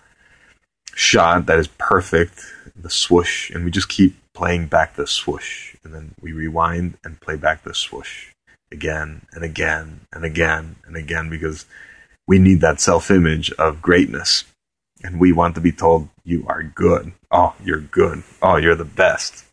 shot 0.95 1.45
that 1.45 1.59
is 1.59 1.67
perfect, 1.67 2.39
the 2.75 2.89
swoosh, 2.89 3.49
and 3.49 3.65
we 3.65 3.71
just 3.71 3.89
keep 3.89 4.15
playing 4.33 4.67
back 4.67 4.95
the 4.95 5.07
swoosh, 5.07 5.75
and 5.83 5.93
then 5.93 6.15
we 6.21 6.31
rewind 6.31 6.97
and 7.03 7.19
play 7.19 7.35
back 7.35 7.63
the 7.63 7.73
swoosh 7.73 8.31
again 8.71 9.25
and 9.33 9.43
again 9.43 10.01
and 10.11 10.25
again 10.25 10.75
and 10.85 10.95
again 10.95 11.29
because 11.29 11.65
we 12.27 12.39
need 12.39 12.61
that 12.61 12.79
self 12.79 13.11
image 13.11 13.51
of 13.53 13.81
greatness. 13.81 14.45
And 15.05 15.19
we 15.19 15.31
want 15.31 15.53
to 15.55 15.61
be 15.61 15.71
told, 15.71 16.09
you 16.23 16.45
are 16.47 16.63
good. 16.63 17.13
Oh, 17.29 17.53
you're 17.63 17.79
good. 17.79 18.23
Oh, 18.41 18.55
you're 18.55 18.75
the 18.75 18.85
best. 18.85 19.45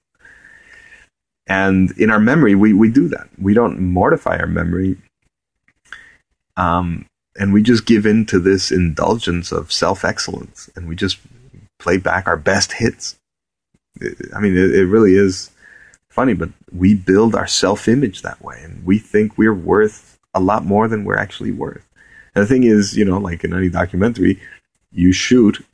And 1.47 1.91
in 1.99 2.11
our 2.11 2.19
memory, 2.19 2.55
we, 2.55 2.73
we 2.73 2.91
do 2.91 3.09
that. 3.09 3.29
We 3.39 3.53
don't 3.53 3.79
mortify 3.79 4.39
our 4.39 4.47
memory. 4.47 4.97
Um, 6.57 7.05
and 7.37 7.53
we 7.53 7.63
just 7.63 7.85
give 7.85 8.07
in 8.07 8.25
to 8.27 8.39
this 8.39 8.71
indulgence 8.73 9.53
of 9.53 9.71
self 9.71 10.05
excellence 10.05 10.71
and 10.75 10.89
we 10.89 10.97
just 10.97 11.19
play 11.79 11.99
back 11.99 12.27
our 12.27 12.37
best 12.39 12.73
hits. 12.73 13.19
I 14.35 14.41
mean, 14.41 14.57
it, 14.57 14.75
it 14.75 14.87
really 14.87 15.15
is 15.15 15.51
funny, 16.09 16.33
but 16.33 16.49
we 16.71 16.95
build 16.95 17.35
our 17.35 17.47
self 17.47 17.89
image 17.89 18.23
that 18.23 18.43
way 18.43 18.61
and 18.63 18.85
we 18.87 18.99
think 18.99 19.37
we're 19.37 19.55
worth 19.55 20.19
a 20.33 20.41
lot 20.41 20.65
more 20.65 20.89
than 20.89 21.05
we're 21.05 21.19
actually 21.19 21.53
worth. 21.53 21.87
And 22.35 22.43
the 22.43 22.49
thing 22.49 22.63
is, 22.65 22.97
you 22.97 23.05
know, 23.05 23.19
like 23.19 23.45
in 23.45 23.53
any 23.53 23.69
documentary, 23.69 24.41
you 24.93 25.13
shoot, 25.13 25.65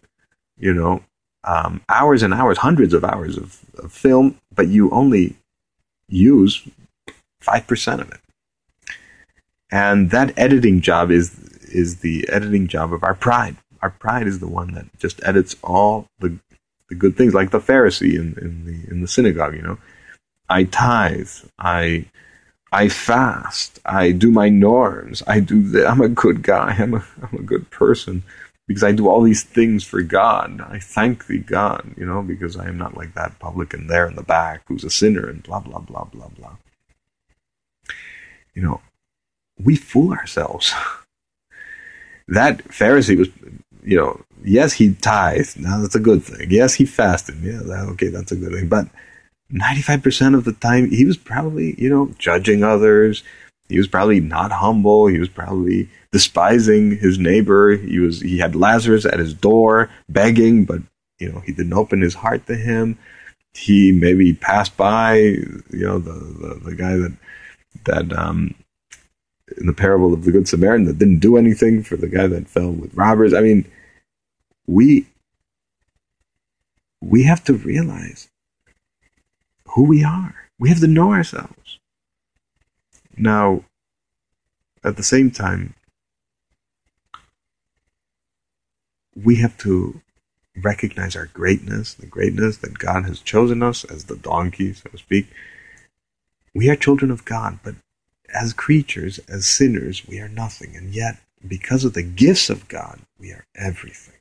you 0.59 0.73
know, 0.73 1.03
um, 1.45 1.81
hours 1.89 2.23
and 2.23 2.35
hours, 2.35 2.59
hundreds 2.59 2.95
of 2.95 3.05
hours 3.05 3.37
of, 3.37 3.61
of 3.79 3.93
film, 3.93 4.39
but 4.55 4.69
you 4.69 4.91
only 4.91 5.37
use 6.09 6.67
5% 7.43 8.01
of 8.01 8.11
it. 8.11 8.21
And 9.71 10.11
that 10.11 10.37
editing 10.39 10.81
job 10.81 11.11
is 11.11 11.39
is 11.71 11.99
the 11.99 12.27
editing 12.31 12.67
job 12.67 12.95
of 12.95 13.05
our 13.05 13.15
pride. 13.15 13.57
Our 13.83 13.91
pride 13.91 14.27
is 14.27 14.39
the 14.39 14.49
one 14.49 14.73
that 14.73 14.87
just 14.99 15.21
edits 15.23 15.55
all 15.63 16.07
the 16.21 16.39
the 16.89 16.95
good 16.95 17.17
things, 17.19 17.35
like 17.35 17.51
the 17.51 17.61
Pharisee 17.61 18.15
in, 18.15 18.35
in 18.41 18.65
the 18.65 18.91
in 18.91 19.03
the 19.03 19.09
synagogue. 19.09 19.55
You 19.55 19.63
know, 19.63 19.79
I 20.49 20.65
tithe, 20.65 21.29
I 21.59 22.07
I 22.73 22.89
fast, 22.89 23.79
I 23.85 24.13
do 24.13 24.31
my 24.31 24.49
norms, 24.49 25.23
I 25.27 25.41
do 25.41 25.63
the, 25.63 25.87
I'm 25.87 26.01
a 26.01 26.09
good 26.09 26.43
guy, 26.43 26.75
I'm 26.79 26.95
a 26.95 27.05
I'm 27.23 27.39
a 27.39 27.43
good 27.43 27.71
person 27.71 28.23
because 28.69 28.85
I 28.85 28.93
do 28.93 29.09
all 29.09 29.23
these 29.23 29.43
things 29.43 29.83
for 29.83 30.03
God. 30.03 30.61
I 30.61 30.79
thank 30.79 31.27
thee, 31.27 31.39
God, 31.39 31.95
you 31.97 32.07
know, 32.07 32.23
because 32.23 32.57
I 32.57 32.69
am 32.69 32.79
not 32.79 32.97
like 32.97 33.15
that 33.15 33.39
publican 33.41 33.89
there 33.89 34.07
in 34.07 34.15
the 34.15 34.23
back 34.23 34.63
who's 34.67 34.85
a 34.85 34.91
sinner 34.91 35.27
and 35.27 35.43
blah 35.43 35.59
blah 35.59 35.81
blah 35.81 36.05
blah 36.05 36.29
blah. 36.29 36.57
You 38.55 38.63
know, 38.63 38.81
we 39.59 39.75
fool 39.75 40.13
ourselves. 40.13 40.73
that 42.29 42.63
Pharisee 42.69 43.19
was, 43.19 43.29
you 43.83 43.97
know, 43.97 44.21
yes, 44.45 44.75
he 44.75 44.95
tithed. 44.95 45.59
Now 45.59 45.81
that's 45.81 45.95
a 45.95 46.01
good 46.01 46.23
thing. 46.23 46.51
Yes, 46.51 46.75
he 46.75 46.85
fasted. 46.85 47.41
Yeah, 47.43 47.63
that, 47.65 47.89
okay, 47.93 48.09
that's 48.09 48.33
a 48.33 48.37
good 48.37 48.53
thing. 48.53 48.69
But 48.69 48.89
95% 49.51 50.35
of 50.35 50.45
the 50.45 50.53
time, 50.53 50.91
he 50.91 51.07
was 51.07 51.17
probably, 51.17 51.75
you 51.81 51.89
know, 51.89 52.13
judging 52.19 52.63
others. 52.63 53.23
He 53.71 53.79
was 53.79 53.89
probably 53.89 54.21
not 54.21 54.53
humble. 54.53 55.07
He 55.07 55.19
was 55.19 55.29
probably 55.31 55.89
despising 56.13 56.99
his 56.99 57.19
neighbor. 57.19 57.77
He 57.77 57.99
was, 57.99 58.21
he 58.21 58.39
had 58.39 58.57
Lazarus 58.57 59.05
at 59.05 59.19
his 59.19 59.35
door 59.35 59.91
begging, 60.09 60.65
but, 60.65 60.81
you 61.19 61.31
know, 61.31 61.41
he 61.41 61.53
didn't 61.53 61.75
open 61.75 62.01
his 62.01 62.15
heart 62.15 62.47
to 62.47 62.55
him. 62.55 62.99
He 63.55 63.93
maybe 63.93 64.33
passed 64.33 64.77
by, 64.77 65.17
you 65.17 65.63
know, 65.71 65.99
the, 65.99 66.13
the, 66.13 66.61
the 66.65 66.75
guy 66.75 66.97
that, 66.97 67.17
that, 67.85 68.13
um, 68.17 68.55
in 69.57 69.67
the 69.67 69.73
parable 69.73 70.13
of 70.13 70.25
the 70.25 70.33
Good 70.33 70.47
Samaritan 70.47 70.87
that 70.87 70.99
didn't 70.99 71.21
do 71.21 71.37
anything 71.37 71.83
for 71.83 71.97
the 71.97 72.09
guy 72.09 72.27
that 72.27 72.49
fell 72.49 72.71
with 72.71 72.95
robbers. 72.95 73.33
I 73.33 73.41
mean, 73.41 73.65
we 74.67 75.07
we 77.01 77.25
have 77.25 77.45
to 77.45 77.55
realize 77.55 78.29
who 79.69 79.85
we 79.85 80.05
are. 80.05 80.35
We 80.59 80.69
have 80.69 80.81
to 80.81 80.87
know 80.87 81.13
ourselves. 81.13 81.79
Now, 83.17 83.65
at 84.85 84.97
the 84.97 85.03
same 85.03 85.31
time, 85.31 85.75
we 89.25 89.37
have 89.37 89.57
to 89.59 90.01
recognize 90.57 91.17
our 91.17 91.27
greatness, 91.27 91.95
the 91.95 92.07
greatness 92.07 92.57
that 92.59 92.79
God 92.79 93.05
has 93.05 93.21
chosen 93.21 93.63
us 93.63 93.85
as 93.85 94.05
the 94.05 94.17
donkey, 94.17 94.73
so 94.73 94.91
to 94.91 94.99
speak. 94.99 95.29
We 96.55 96.69
are 96.69 96.77
children 96.77 97.11
of 97.11 97.25
God, 97.25 97.61
but 97.63 97.77
as 98.35 98.53
creatures, 98.53 99.19
as 99.29 99.47
sinners, 99.47 100.07
we 100.07 100.21
are 100.21 100.29
nothing. 100.29 100.77
And 100.77 100.95
yet, 100.95 101.19
because 101.47 101.85
of 101.85 101.95
the 101.95 102.03
gifts 102.03 102.51
of 102.51 102.69
God, 102.69 103.01
we 103.19 103.31
are 103.31 103.45
everything. 103.57 104.15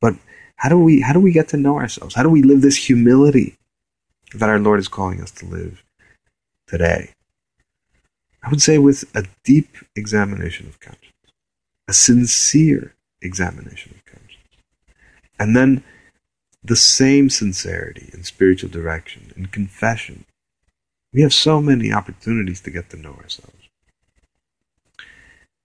But 0.00 0.14
how 0.56 0.68
do 0.68 0.78
we 0.78 1.00
how 1.00 1.12
do 1.12 1.20
we 1.20 1.32
get 1.32 1.48
to 1.48 1.56
know 1.56 1.78
ourselves? 1.78 2.14
How 2.14 2.22
do 2.22 2.28
we 2.28 2.42
live 2.42 2.60
this 2.60 2.76
humility 2.76 3.56
that 4.34 4.48
our 4.48 4.58
Lord 4.58 4.78
is 4.78 4.88
calling 4.88 5.20
us 5.20 5.30
to 5.32 5.46
live 5.46 5.82
today? 6.66 7.14
I 8.42 8.48
would 8.48 8.62
say 8.62 8.78
with 8.78 9.04
a 9.14 9.26
deep 9.44 9.76
examination 9.96 10.66
of 10.66 10.80
conscience, 10.80 11.12
a 11.88 11.92
sincere 11.92 12.94
examination 13.22 13.94
of 13.94 14.04
conscience. 14.04 14.36
And 15.38 15.56
then 15.56 15.82
the 16.62 16.76
same 16.76 17.30
sincerity 17.30 18.10
in 18.12 18.24
spiritual 18.24 18.70
direction, 18.70 19.32
in 19.36 19.46
confession, 19.46 20.24
we 21.12 21.22
have 21.22 21.34
so 21.34 21.60
many 21.60 21.92
opportunities 21.92 22.60
to 22.62 22.70
get 22.70 22.90
to 22.90 22.96
know 22.96 23.14
ourselves. 23.14 23.68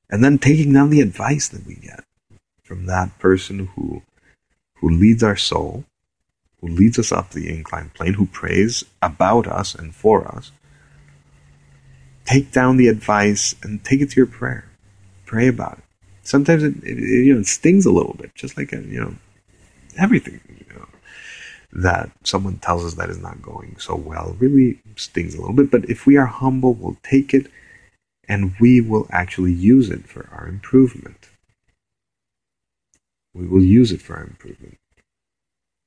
And 0.09 0.23
then 0.23 0.37
taking 0.37 0.73
down 0.73 0.89
the 0.89 1.01
advice 1.01 1.47
that 1.49 1.65
we 1.65 1.75
get 1.75 2.03
from 2.63 2.85
that 2.85 3.17
person 3.19 3.69
who 3.75 4.01
who 4.79 4.89
leads 4.89 5.23
our 5.23 5.37
soul, 5.37 5.85
who 6.61 6.67
leads 6.67 6.99
us 6.99 7.11
up 7.11 7.31
the 7.31 7.49
inclined 7.49 7.93
plane, 7.93 8.13
who 8.13 8.25
prays 8.27 8.83
about 9.01 9.47
us 9.47 9.73
and 9.73 9.95
for 9.95 10.27
us. 10.27 10.51
Take 12.25 12.51
down 12.51 12.77
the 12.77 12.87
advice 12.87 13.55
and 13.63 13.83
take 13.83 14.01
it 14.01 14.11
to 14.11 14.17
your 14.17 14.25
prayer. 14.25 14.65
Pray 15.25 15.47
about 15.47 15.79
it. 15.79 15.84
Sometimes 16.25 16.63
it, 16.63 16.75
it 16.83 16.97
you 16.97 17.33
know 17.33 17.39
it 17.39 17.47
stings 17.47 17.85
a 17.85 17.91
little 17.91 18.15
bit, 18.15 18.35
just 18.35 18.57
like 18.57 18.71
you 18.71 18.99
know 18.99 19.15
everything 19.97 20.41
that 21.75 22.09
someone 22.23 22.57
tells 22.57 22.85
us 22.85 22.93
that 22.93 23.09
is 23.09 23.21
not 23.21 23.41
going 23.41 23.75
so 23.77 23.95
well 23.95 24.35
really 24.39 24.79
stings 24.95 25.35
a 25.35 25.39
little 25.39 25.53
bit. 25.53 25.69
But 25.69 25.89
if 25.89 26.05
we 26.05 26.15
are 26.15 26.25
humble, 26.25 26.73
we'll 26.73 26.97
take 27.03 27.33
it 27.33 27.47
and 28.29 28.53
we 28.59 28.79
will 28.81 29.07
actually 29.11 29.51
use 29.51 29.89
it 29.89 30.07
for 30.07 30.29
our 30.31 30.47
improvement. 30.47 31.29
We 33.33 33.45
will 33.45 33.63
use 33.63 33.91
it 33.91 34.01
for 34.01 34.15
our 34.15 34.23
improvement. 34.23 34.77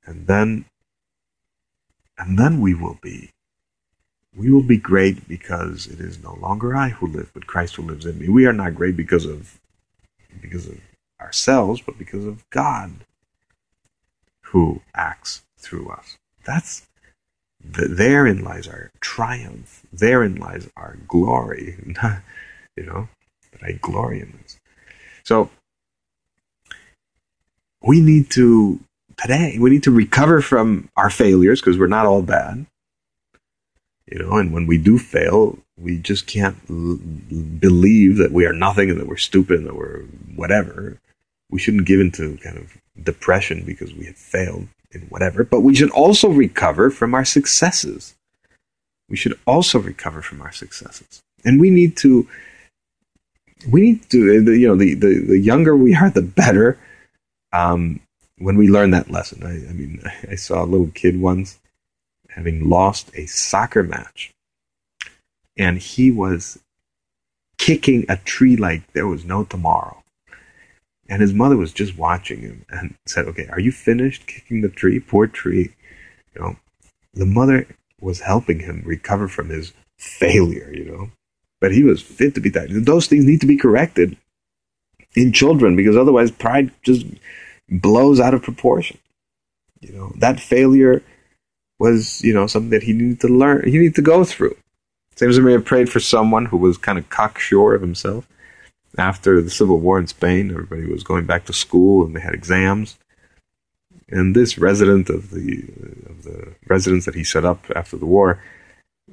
And 0.04 0.26
then 0.26 0.66
and 2.18 2.38
then 2.38 2.60
we 2.60 2.74
will 2.74 2.98
be 3.02 3.30
we 4.36 4.50
will 4.52 4.62
be 4.62 4.76
great 4.76 5.26
because 5.26 5.86
it 5.86 6.00
is 6.00 6.22
no 6.22 6.34
longer 6.34 6.76
I 6.76 6.90
who 6.90 7.06
live, 7.06 7.30
but 7.32 7.46
Christ 7.46 7.76
who 7.76 7.82
lives 7.82 8.04
in 8.04 8.18
me. 8.18 8.28
We 8.28 8.46
are 8.46 8.52
not 8.52 8.74
great 8.74 8.96
because 8.96 9.24
of 9.24 9.58
because 10.40 10.66
of 10.66 10.80
ourselves, 11.20 11.80
but 11.80 11.98
because 11.98 12.24
of 12.24 12.48
God 12.50 13.04
who 14.42 14.80
acts 14.94 15.42
through 15.58 15.88
us. 15.88 16.16
That's 16.44 16.86
the, 17.62 17.88
therein 17.88 18.42
lies 18.42 18.66
our 18.66 18.90
triumph. 19.00 19.84
Therein 19.92 20.36
lies 20.36 20.68
our 20.76 20.98
glory. 21.06 21.76
you 22.76 22.86
know, 22.86 23.08
that 23.52 23.62
I 23.62 23.72
glory 23.72 24.20
in 24.20 24.38
this. 24.42 24.58
So 25.24 25.50
we 27.82 28.00
need 28.00 28.30
to 28.30 28.80
today 29.16 29.58
we 29.58 29.70
need 29.70 29.82
to 29.82 29.90
recover 29.90 30.40
from 30.40 30.88
our 30.96 31.10
failures 31.10 31.60
because 31.60 31.78
we're 31.78 31.86
not 31.86 32.06
all 32.06 32.22
bad. 32.22 32.66
You 34.10 34.20
know, 34.20 34.38
and 34.38 34.52
when 34.52 34.66
we 34.66 34.78
do 34.78 34.98
fail, 34.98 35.58
we 35.76 35.98
just 35.98 36.26
can't 36.26 36.56
l- 36.70 36.98
believe 37.58 38.16
that 38.16 38.32
we 38.32 38.46
are 38.46 38.52
nothing 38.52 38.90
and 38.90 38.98
that 38.98 39.06
we're 39.06 39.16
stupid 39.16 39.58
and 39.58 39.66
that 39.66 39.76
we're 39.76 40.02
whatever. 40.34 40.98
We 41.50 41.58
shouldn't 41.58 41.86
give 41.86 42.00
into 42.00 42.38
kind 42.38 42.56
of 42.56 42.76
depression 43.02 43.64
because 43.64 43.92
we 43.94 44.06
have 44.06 44.16
failed 44.16 44.68
in 44.92 45.02
whatever, 45.02 45.44
but 45.44 45.60
we 45.60 45.74
should 45.74 45.90
also 45.90 46.28
recover 46.28 46.90
from 46.90 47.14
our 47.14 47.24
successes. 47.24 48.14
We 49.08 49.16
should 49.16 49.38
also 49.46 49.78
recover 49.78 50.22
from 50.22 50.40
our 50.40 50.52
successes. 50.52 51.20
And 51.44 51.60
we 51.60 51.70
need 51.70 51.96
to, 51.98 52.26
we 53.70 53.80
need 53.82 54.10
to, 54.10 54.54
you 54.54 54.68
know, 54.68 54.76
the, 54.76 54.94
the, 54.94 55.24
the 55.26 55.38
younger 55.38 55.76
we 55.76 55.94
are, 55.94 56.10
the 56.10 56.22
better. 56.22 56.78
Um, 57.52 58.00
when 58.38 58.56
we 58.56 58.68
learn 58.68 58.90
that 58.92 59.10
lesson, 59.10 59.42
I, 59.44 59.68
I 59.68 59.72
mean, 59.72 60.00
I 60.30 60.34
saw 60.36 60.64
a 60.64 60.66
little 60.66 60.90
kid 60.94 61.20
once 61.20 61.58
having 62.30 62.68
lost 62.68 63.10
a 63.14 63.26
soccer 63.26 63.82
match, 63.82 64.32
and 65.56 65.78
he 65.78 66.10
was 66.10 66.58
kicking 67.58 68.06
a 68.08 68.16
tree 68.16 68.56
like 68.56 68.92
there 68.92 69.06
was 69.06 69.24
no 69.24 69.44
tomorrow. 69.44 70.02
And 71.08 71.22
his 71.22 71.32
mother 71.32 71.56
was 71.56 71.72
just 71.72 71.96
watching 71.96 72.40
him 72.40 72.64
and 72.68 72.94
said, 73.06 73.26
Okay, 73.26 73.48
are 73.48 73.60
you 73.60 73.72
finished 73.72 74.26
kicking 74.26 74.60
the 74.60 74.68
tree? 74.68 75.00
Poor 75.00 75.26
tree. 75.26 75.74
You 76.34 76.40
know, 76.40 76.56
the 77.14 77.26
mother 77.26 77.66
was 78.00 78.20
helping 78.20 78.60
him 78.60 78.82
recover 78.84 79.26
from 79.26 79.48
his 79.48 79.72
failure, 79.96 80.70
you 80.72 80.84
know. 80.84 81.10
But 81.60 81.72
he 81.72 81.82
was 81.82 82.00
fit 82.00 82.34
to 82.34 82.40
be 82.40 82.50
that. 82.50 82.68
Those 82.70 83.06
things 83.06 83.24
need 83.24 83.40
to 83.40 83.46
be 83.46 83.56
corrected 83.56 84.16
in 85.16 85.32
children 85.32 85.74
because 85.74 85.96
otherwise 85.96 86.30
pride 86.30 86.70
just 86.82 87.06
blows 87.68 88.20
out 88.20 88.34
of 88.34 88.42
proportion. 88.42 88.98
You 89.80 89.92
know, 89.92 90.12
that 90.16 90.40
failure 90.40 91.02
was, 91.78 92.22
you 92.22 92.34
know, 92.34 92.46
something 92.46 92.70
that 92.70 92.82
he 92.82 92.92
needed 92.92 93.20
to 93.20 93.28
learn, 93.28 93.64
he 93.64 93.78
needed 93.78 93.94
to 93.96 94.02
go 94.02 94.24
through. 94.24 94.56
Same 95.16 95.30
as 95.30 95.38
I 95.38 95.42
may 95.42 95.52
have 95.52 95.64
prayed 95.64 95.90
for 95.90 96.00
someone 96.00 96.46
who 96.46 96.56
was 96.56 96.76
kind 96.76 96.98
of 96.98 97.08
cocksure 97.08 97.74
of 97.74 97.80
himself 97.80 98.26
after 98.96 99.40
the 99.40 99.50
Civil 99.50 99.78
War 99.78 99.98
in 99.98 100.06
Spain, 100.06 100.50
everybody 100.50 100.86
was 100.86 101.04
going 101.04 101.26
back 101.26 101.44
to 101.46 101.52
school 101.52 102.04
and 102.04 102.14
they 102.14 102.20
had 102.20 102.34
exams. 102.34 102.98
And 104.08 104.34
this 104.34 104.56
resident 104.56 105.10
of 105.10 105.30
the 105.30 105.64
of 106.08 106.22
the 106.24 106.54
residence 106.66 107.04
that 107.04 107.14
he 107.14 107.24
set 107.24 107.44
up 107.44 107.64
after 107.76 107.96
the 107.96 108.06
war 108.06 108.42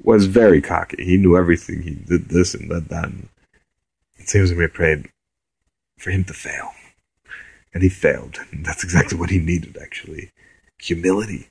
was 0.02 0.26
very 0.26 0.62
cocky. 0.62 1.04
He 1.04 1.16
knew 1.16 1.36
everything. 1.36 1.82
He 1.82 1.94
did 1.94 2.28
this 2.28 2.54
and 2.54 2.68
did 2.68 2.88
that. 2.88 3.04
And 3.04 3.28
it 4.16 4.28
seems 4.28 4.50
I 4.52 4.66
prayed 4.66 5.10
for 5.98 6.10
him 6.10 6.24
to 6.24 6.32
fail. 6.32 6.70
And 7.74 7.82
he 7.82 7.90
failed. 7.90 8.38
And 8.50 8.64
that's 8.64 8.84
exactly 8.84 9.18
what 9.18 9.30
he 9.30 9.38
needed, 9.38 9.76
actually. 9.80 10.30
Humility. 10.80 11.48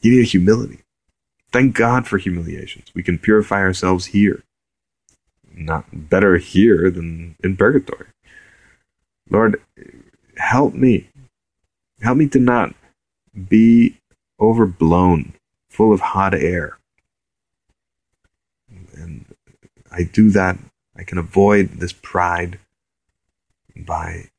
He 0.00 0.10
needed 0.10 0.28
humility. 0.28 0.80
Thank 1.52 1.74
God 1.74 2.06
for 2.06 2.18
humiliations. 2.18 2.88
We 2.94 3.02
can 3.02 3.18
purify 3.18 3.60
ourselves 3.60 4.06
here 4.06 4.42
not 5.56 5.86
better 5.92 6.36
here 6.36 6.90
than 6.90 7.36
in 7.42 7.56
purgatory. 7.56 8.06
Lord, 9.30 9.60
help 10.36 10.74
me. 10.74 11.08
Help 12.00 12.18
me 12.18 12.28
to 12.28 12.38
not 12.38 12.74
be 13.48 13.98
overblown, 14.38 15.32
full 15.70 15.92
of 15.92 16.00
hot 16.00 16.34
air. 16.34 16.78
And 18.94 19.24
I 19.90 20.02
do 20.02 20.30
that, 20.30 20.58
I 20.94 21.02
can 21.02 21.18
avoid 21.18 21.72
this 21.80 21.92
pride 21.92 22.58
by 23.74 24.30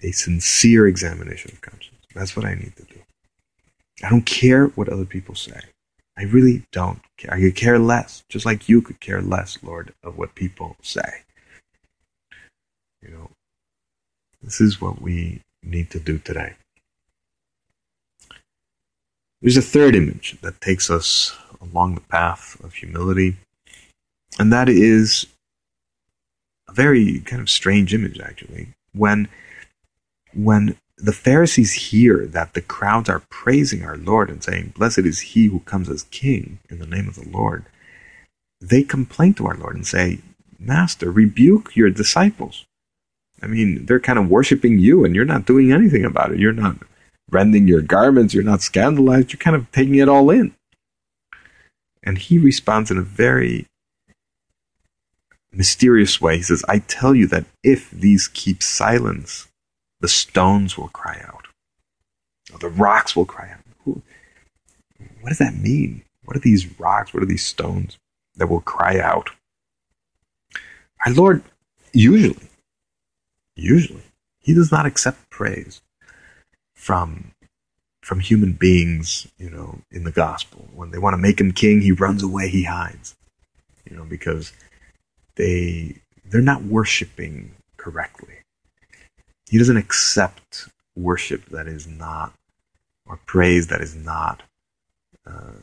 a 0.00 0.12
sincere 0.12 0.86
examination 0.86 1.52
of 1.52 1.60
conscience. 1.60 2.00
That's 2.14 2.36
what 2.36 2.46
I 2.46 2.54
need 2.54 2.74
to. 2.76 2.85
I 4.02 4.10
don't 4.10 4.26
care 4.26 4.66
what 4.68 4.88
other 4.88 5.04
people 5.04 5.34
say. 5.34 5.60
I 6.18 6.22
really 6.24 6.64
don't 6.72 7.00
care. 7.16 7.32
I 7.32 7.40
could 7.40 7.56
care 7.56 7.78
less, 7.78 8.24
just 8.28 8.46
like 8.46 8.68
you 8.68 8.80
could 8.80 9.00
care 9.00 9.20
less, 9.20 9.58
Lord, 9.62 9.92
of 10.02 10.16
what 10.16 10.34
people 10.34 10.76
say. 10.82 11.22
You 13.02 13.10
know, 13.10 13.30
this 14.42 14.60
is 14.60 14.80
what 14.80 15.00
we 15.02 15.42
need 15.62 15.90
to 15.90 16.00
do 16.00 16.18
today. 16.18 16.54
There's 19.42 19.56
a 19.56 19.62
third 19.62 19.94
image 19.94 20.38
that 20.40 20.60
takes 20.60 20.90
us 20.90 21.36
along 21.60 21.94
the 21.94 22.00
path 22.00 22.58
of 22.64 22.74
humility, 22.74 23.36
and 24.38 24.52
that 24.52 24.68
is 24.68 25.26
a 26.68 26.72
very 26.72 27.20
kind 27.20 27.42
of 27.42 27.50
strange 27.50 27.92
image, 27.92 28.18
actually. 28.18 28.68
When, 28.92 29.28
when 30.34 30.78
the 30.98 31.12
Pharisees 31.12 31.72
hear 31.72 32.26
that 32.26 32.54
the 32.54 32.62
crowds 32.62 33.08
are 33.08 33.22
praising 33.28 33.84
our 33.84 33.96
Lord 33.96 34.30
and 34.30 34.42
saying, 34.42 34.72
Blessed 34.76 35.00
is 35.00 35.20
he 35.20 35.46
who 35.46 35.60
comes 35.60 35.88
as 35.90 36.04
king 36.04 36.58
in 36.70 36.78
the 36.78 36.86
name 36.86 37.06
of 37.06 37.16
the 37.16 37.28
Lord. 37.28 37.66
They 38.60 38.82
complain 38.82 39.34
to 39.34 39.46
our 39.46 39.56
Lord 39.56 39.76
and 39.76 39.86
say, 39.86 40.20
Master, 40.58 41.10
rebuke 41.10 41.76
your 41.76 41.90
disciples. 41.90 42.64
I 43.42 43.46
mean, 43.46 43.84
they're 43.84 44.00
kind 44.00 44.18
of 44.18 44.30
worshiping 44.30 44.78
you 44.78 45.04
and 45.04 45.14
you're 45.14 45.26
not 45.26 45.44
doing 45.44 45.70
anything 45.70 46.04
about 46.04 46.32
it. 46.32 46.38
You're 46.38 46.52
not 46.52 46.78
rending 47.30 47.68
your 47.68 47.82
garments, 47.82 48.32
you're 48.32 48.42
not 48.42 48.62
scandalized, 48.62 49.32
you're 49.32 49.38
kind 49.38 49.56
of 49.56 49.70
taking 49.72 49.96
it 49.96 50.08
all 50.08 50.30
in. 50.30 50.54
And 52.02 52.16
he 52.16 52.38
responds 52.38 52.90
in 52.90 52.96
a 52.96 53.02
very 53.02 53.66
mysterious 55.52 56.20
way. 56.20 56.36
He 56.36 56.42
says, 56.42 56.64
I 56.68 56.78
tell 56.78 57.14
you 57.14 57.26
that 57.26 57.44
if 57.62 57.90
these 57.90 58.28
keep 58.28 58.62
silence, 58.62 59.48
the 60.00 60.08
stones 60.08 60.76
will 60.76 60.88
cry 60.88 61.22
out. 61.26 61.46
Or 62.52 62.58
the 62.58 62.68
rocks 62.68 63.16
will 63.16 63.24
cry 63.24 63.50
out. 63.50 63.64
Who, 63.84 64.02
What 65.20 65.30
does 65.30 65.38
that 65.38 65.56
mean? 65.56 66.02
What 66.24 66.36
are 66.36 66.40
these 66.40 66.78
rocks? 66.78 67.14
What 67.14 67.22
are 67.22 67.26
these 67.26 67.46
stones 67.46 67.98
that 68.36 68.48
will 68.48 68.60
cry 68.60 68.98
out? 68.98 69.30
Our 71.04 71.12
Lord, 71.12 71.42
usually, 71.92 72.48
usually, 73.54 74.02
He 74.40 74.54
does 74.54 74.72
not 74.72 74.86
accept 74.86 75.30
praise 75.30 75.80
from 76.74 77.32
from 78.02 78.20
human 78.20 78.52
beings, 78.52 79.26
you 79.36 79.50
know, 79.50 79.80
in 79.90 80.04
the 80.04 80.12
gospel. 80.12 80.68
When 80.72 80.92
they 80.92 80.98
want 80.98 81.14
to 81.14 81.18
make 81.18 81.40
him 81.40 81.50
king, 81.50 81.80
he 81.80 81.90
runs 81.90 82.22
away, 82.22 82.48
he 82.48 82.62
hides. 82.62 83.16
You 83.90 83.96
know, 83.96 84.04
because 84.04 84.52
they 85.34 85.96
they're 86.24 86.40
not 86.40 86.62
worshiping 86.62 87.56
correctly. 87.76 88.34
He 89.48 89.58
doesn't 89.58 89.76
accept 89.76 90.68
worship 90.96 91.46
that 91.46 91.68
is 91.68 91.86
not, 91.86 92.32
or 93.06 93.20
praise 93.26 93.68
that 93.68 93.80
is 93.80 93.94
not, 93.94 94.42
uh, 95.26 95.60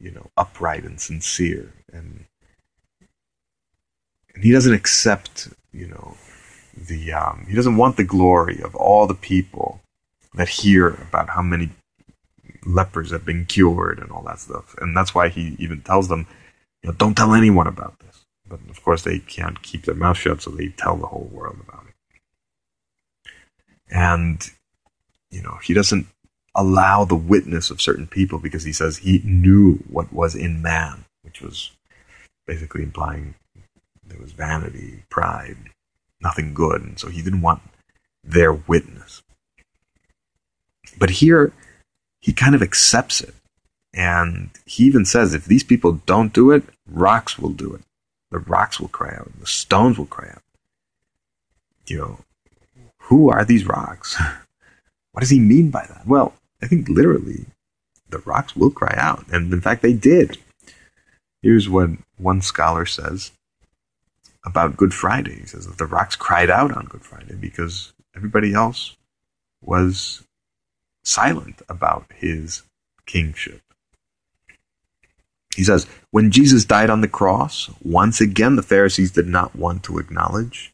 you 0.00 0.10
know, 0.10 0.30
upright 0.36 0.84
and 0.84 1.00
sincere, 1.00 1.72
and 1.92 2.24
and 4.34 4.44
he 4.44 4.52
doesn't 4.52 4.74
accept, 4.74 5.48
you 5.72 5.86
know, 5.86 6.16
the 6.76 7.12
um, 7.12 7.46
he 7.48 7.54
doesn't 7.54 7.76
want 7.76 7.96
the 7.96 8.04
glory 8.04 8.60
of 8.62 8.74
all 8.74 9.06
the 9.06 9.14
people 9.14 9.80
that 10.34 10.48
hear 10.48 10.88
about 10.88 11.30
how 11.30 11.42
many 11.42 11.70
lepers 12.64 13.10
have 13.10 13.24
been 13.24 13.46
cured 13.46 13.98
and 13.98 14.10
all 14.10 14.22
that 14.22 14.40
stuff, 14.40 14.74
and 14.80 14.96
that's 14.96 15.14
why 15.14 15.28
he 15.28 15.56
even 15.58 15.80
tells 15.82 16.08
them, 16.08 16.26
you 16.82 16.90
know, 16.90 16.96
don't 16.96 17.16
tell 17.16 17.34
anyone 17.34 17.66
about 17.66 17.98
this. 18.00 18.24
But 18.48 18.60
of 18.68 18.82
course, 18.82 19.02
they 19.02 19.20
can't 19.20 19.62
keep 19.62 19.84
their 19.84 19.94
mouth 19.94 20.16
shut, 20.16 20.42
so 20.42 20.50
they 20.50 20.68
tell 20.68 20.96
the 20.96 21.06
whole 21.06 21.28
world 21.32 21.58
about 21.60 21.84
it. 21.88 21.89
And, 23.90 24.48
you 25.30 25.42
know, 25.42 25.58
he 25.62 25.74
doesn't 25.74 26.06
allow 26.54 27.04
the 27.04 27.16
witness 27.16 27.70
of 27.70 27.80
certain 27.80 28.06
people 28.06 28.38
because 28.38 28.64
he 28.64 28.72
says 28.72 28.98
he 28.98 29.20
knew 29.24 29.76
what 29.88 30.12
was 30.12 30.34
in 30.34 30.62
man, 30.62 31.04
which 31.22 31.40
was 31.40 31.70
basically 32.46 32.82
implying 32.82 33.34
there 34.06 34.20
was 34.20 34.32
vanity, 34.32 35.04
pride, 35.08 35.56
nothing 36.20 36.52
good. 36.52 36.82
And 36.82 36.98
so 36.98 37.08
he 37.08 37.22
didn't 37.22 37.42
want 37.42 37.62
their 38.24 38.52
witness. 38.52 39.22
But 40.98 41.10
here, 41.10 41.52
he 42.20 42.32
kind 42.32 42.54
of 42.54 42.62
accepts 42.62 43.20
it. 43.20 43.34
And 43.94 44.50
he 44.66 44.84
even 44.84 45.04
says, 45.04 45.34
if 45.34 45.44
these 45.44 45.64
people 45.64 46.00
don't 46.06 46.32
do 46.32 46.50
it, 46.50 46.64
rocks 46.88 47.38
will 47.38 47.50
do 47.50 47.74
it. 47.74 47.82
The 48.30 48.38
rocks 48.38 48.78
will 48.78 48.88
cry 48.88 49.14
out. 49.16 49.30
The 49.38 49.46
stones 49.46 49.98
will 49.98 50.06
cry 50.06 50.28
out. 50.30 50.42
You 51.86 51.98
know, 51.98 52.18
who 53.10 53.28
are 53.28 53.44
these 53.44 53.66
rocks? 53.66 54.16
what 55.12 55.20
does 55.20 55.30
he 55.30 55.40
mean 55.40 55.70
by 55.70 55.84
that? 55.86 56.06
Well, 56.06 56.32
I 56.62 56.66
think 56.68 56.88
literally 56.88 57.46
the 58.08 58.18
rocks 58.18 58.56
will 58.56 58.70
cry 58.70 58.94
out. 58.96 59.26
And 59.30 59.52
in 59.52 59.60
fact, 59.60 59.82
they 59.82 59.92
did. 59.92 60.38
Here's 61.42 61.68
what 61.68 61.90
one 62.18 62.40
scholar 62.40 62.86
says 62.86 63.32
about 64.44 64.76
Good 64.76 64.94
Friday. 64.94 65.40
He 65.40 65.46
says 65.46 65.66
that 65.66 65.76
the 65.76 65.86
rocks 65.86 66.14
cried 66.14 66.50
out 66.50 66.74
on 66.74 66.86
Good 66.86 67.02
Friday 67.02 67.34
because 67.34 67.92
everybody 68.14 68.54
else 68.54 68.96
was 69.60 70.22
silent 71.02 71.62
about 71.68 72.06
his 72.14 72.62
kingship. 73.06 73.60
He 75.56 75.64
says, 75.64 75.86
when 76.12 76.30
Jesus 76.30 76.64
died 76.64 76.90
on 76.90 77.00
the 77.00 77.08
cross, 77.08 77.70
once 77.82 78.20
again 78.20 78.54
the 78.54 78.62
Pharisees 78.62 79.10
did 79.10 79.26
not 79.26 79.56
want 79.56 79.82
to 79.84 79.98
acknowledge 79.98 80.72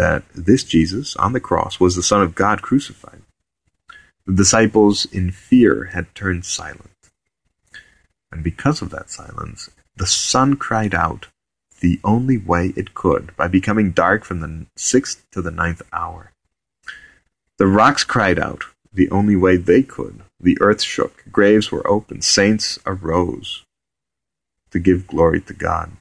that 0.00 0.22
this 0.34 0.64
Jesus 0.64 1.14
on 1.16 1.34
the 1.34 1.40
cross 1.40 1.78
was 1.78 1.94
the 1.94 2.02
Son 2.02 2.22
of 2.22 2.34
God 2.34 2.62
crucified. 2.62 3.20
The 4.24 4.32
disciples, 4.32 5.04
in 5.04 5.30
fear, 5.30 5.90
had 5.92 6.14
turned 6.14 6.46
silent. 6.46 6.96
And 8.32 8.42
because 8.42 8.80
of 8.80 8.88
that 8.88 9.10
silence, 9.10 9.68
the 9.94 10.06
sun 10.06 10.56
cried 10.56 10.94
out 10.94 11.26
the 11.80 12.00
only 12.02 12.38
way 12.38 12.72
it 12.76 12.94
could 12.94 13.36
by 13.36 13.46
becoming 13.46 13.90
dark 13.90 14.24
from 14.24 14.40
the 14.40 14.64
sixth 14.74 15.22
to 15.32 15.42
the 15.42 15.50
ninth 15.50 15.82
hour. 15.92 16.32
The 17.58 17.66
rocks 17.66 18.02
cried 18.02 18.38
out 18.38 18.64
the 18.90 19.10
only 19.10 19.36
way 19.36 19.58
they 19.58 19.82
could. 19.82 20.22
The 20.40 20.56
earth 20.62 20.80
shook, 20.80 21.24
graves 21.30 21.70
were 21.70 21.86
opened, 21.86 22.24
saints 22.24 22.78
arose 22.86 23.66
to 24.70 24.78
give 24.78 25.06
glory 25.06 25.42
to 25.42 25.52
God. 25.52 25.92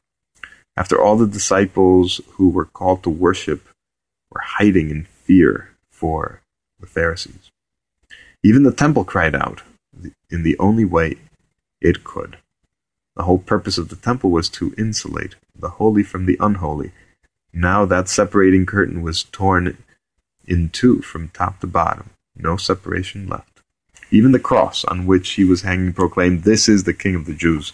After 0.77 0.97
all 1.01 1.17
the 1.17 1.27
disciples 1.27 2.21
who 2.35 2.47
were 2.49 2.63
called 2.63 3.03
to 3.03 3.09
worship 3.09 3.68
were 4.31 4.41
hiding 4.41 4.89
in 4.89 5.05
fear 5.05 5.75
for 5.89 6.41
the 6.79 6.87
Pharisees. 6.87 7.51
Even 8.43 8.63
the 8.63 8.71
temple 8.71 9.03
cried 9.03 9.35
out 9.35 9.63
in 10.29 10.43
the 10.43 10.57
only 10.59 10.85
way 10.85 11.17
it 11.81 12.03
could. 12.03 12.37
The 13.15 13.23
whole 13.23 13.39
purpose 13.39 13.77
of 13.77 13.89
the 13.89 13.95
temple 13.95 14.29
was 14.29 14.49
to 14.51 14.73
insulate 14.77 15.35
the 15.53 15.71
holy 15.71 16.03
from 16.03 16.25
the 16.25 16.37
unholy. 16.39 16.91
Now 17.51 17.85
that 17.85 18.07
separating 18.07 18.65
curtain 18.65 19.01
was 19.01 19.23
torn 19.23 19.77
in 20.47 20.69
two 20.69 21.01
from 21.01 21.29
top 21.29 21.59
to 21.59 21.67
bottom, 21.67 22.11
no 22.35 22.55
separation 22.55 23.27
left. 23.27 23.61
Even 24.11 24.31
the 24.31 24.39
cross 24.39 24.85
on 24.85 25.05
which 25.05 25.31
he 25.31 25.43
was 25.43 25.61
hanging 25.63 25.93
proclaimed, 25.93 26.43
This 26.43 26.69
is 26.69 26.83
the 26.83 26.93
King 26.93 27.15
of 27.15 27.25
the 27.25 27.33
Jews. 27.33 27.73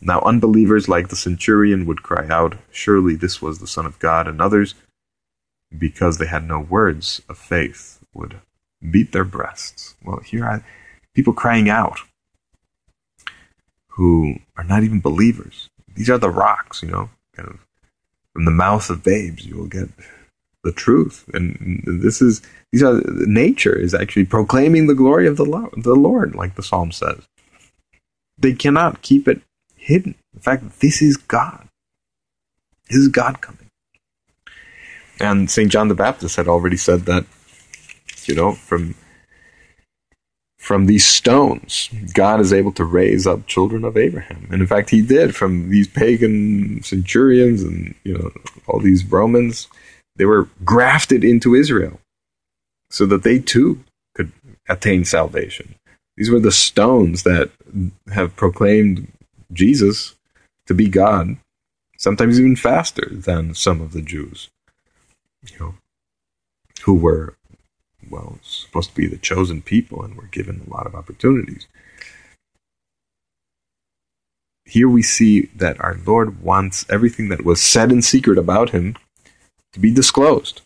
Now 0.00 0.20
unbelievers 0.20 0.88
like 0.88 1.08
the 1.08 1.16
centurion 1.16 1.86
would 1.86 2.02
cry 2.02 2.28
out, 2.28 2.56
Surely 2.70 3.14
this 3.14 3.40
was 3.40 3.58
the 3.58 3.66
Son 3.66 3.86
of 3.86 3.98
God, 3.98 4.28
and 4.28 4.40
others 4.40 4.74
because 5.78 6.18
they 6.18 6.26
had 6.26 6.46
no 6.46 6.60
words 6.60 7.22
of 7.28 7.38
faith, 7.38 8.00
would 8.14 8.40
beat 8.90 9.12
their 9.12 9.24
breasts. 9.24 9.94
Well, 10.04 10.20
here 10.20 10.44
are 10.44 10.64
people 11.14 11.32
crying 11.32 11.68
out 11.70 12.00
who 13.88 14.36
are 14.56 14.64
not 14.64 14.82
even 14.82 15.00
believers. 15.00 15.68
These 15.94 16.10
are 16.10 16.18
the 16.18 16.30
rocks, 16.30 16.82
you 16.82 16.90
know, 16.90 17.10
kind 17.34 17.48
of 17.48 17.58
from 18.32 18.44
the 18.46 18.50
mouth 18.50 18.88
of 18.88 19.02
babes, 19.02 19.46
you 19.46 19.56
will 19.56 19.66
get 19.66 19.88
the 20.64 20.72
truth. 20.72 21.28
And 21.34 21.82
this 21.86 22.22
is, 22.22 22.40
these 22.70 22.82
are, 22.82 23.00
nature 23.04 23.76
is 23.76 23.94
actually 23.94 24.24
proclaiming 24.24 24.86
the 24.86 24.94
glory 24.94 25.26
of 25.26 25.36
the 25.36 25.44
Lord, 25.44 25.72
the 25.76 25.94
Lord, 25.94 26.34
like 26.34 26.54
the 26.54 26.62
psalm 26.62 26.92
says. 26.92 27.26
They 28.38 28.54
cannot 28.54 29.02
keep 29.02 29.28
it 29.28 29.42
hidden. 29.76 30.14
In 30.34 30.40
fact, 30.40 30.80
this 30.80 31.02
is 31.02 31.16
God. 31.16 31.68
This 32.88 32.98
is 32.98 33.08
God 33.08 33.40
coming. 33.40 33.61
And 35.20 35.50
St. 35.50 35.70
John 35.70 35.88
the 35.88 35.94
Baptist 35.94 36.36
had 36.36 36.48
already 36.48 36.76
said 36.76 37.02
that, 37.02 37.24
you 38.24 38.34
know, 38.34 38.52
from 38.52 38.94
from 40.62 40.86
these 40.86 41.04
stones, 41.04 41.90
God 42.14 42.40
is 42.40 42.52
able 42.52 42.70
to 42.74 42.84
raise 42.84 43.26
up 43.26 43.48
children 43.48 43.84
of 43.84 43.96
Abraham. 43.96 44.46
And 44.52 44.62
in 44.62 44.68
fact, 44.68 44.90
he 44.90 45.02
did 45.02 45.34
from 45.34 45.70
these 45.70 45.88
pagan 45.88 46.80
centurions 46.84 47.64
and, 47.64 47.96
you 48.04 48.16
know, 48.16 48.30
all 48.68 48.78
these 48.78 49.04
Romans. 49.04 49.66
They 50.14 50.24
were 50.24 50.48
grafted 50.64 51.24
into 51.24 51.56
Israel 51.56 51.98
so 52.90 53.06
that 53.06 53.24
they 53.24 53.40
too 53.40 53.82
could 54.14 54.30
attain 54.68 55.04
salvation. 55.04 55.74
These 56.16 56.30
were 56.30 56.38
the 56.38 56.52
stones 56.52 57.24
that 57.24 57.50
have 58.12 58.36
proclaimed 58.36 59.10
Jesus 59.52 60.14
to 60.68 60.74
be 60.74 60.86
God, 60.86 61.38
sometimes 61.98 62.38
even 62.38 62.54
faster 62.54 63.08
than 63.10 63.54
some 63.54 63.80
of 63.80 63.92
the 63.92 64.02
Jews 64.02 64.48
you 65.50 65.58
know, 65.58 65.74
who 66.82 66.94
were, 66.94 67.34
well, 68.10 68.38
supposed 68.42 68.90
to 68.90 68.96
be 68.96 69.06
the 69.06 69.16
chosen 69.18 69.62
people 69.62 70.02
and 70.02 70.16
were 70.16 70.28
given 70.30 70.64
a 70.66 70.70
lot 70.70 70.86
of 70.86 70.94
opportunities. 70.94 71.66
Here 74.64 74.88
we 74.88 75.02
see 75.02 75.50
that 75.56 75.80
our 75.80 75.98
Lord 76.06 76.42
wants 76.42 76.86
everything 76.88 77.28
that 77.28 77.44
was 77.44 77.60
said 77.60 77.92
in 77.92 78.00
secret 78.00 78.38
about 78.38 78.70
him 78.70 78.96
to 79.72 79.80
be 79.80 79.92
disclosed 79.92 80.62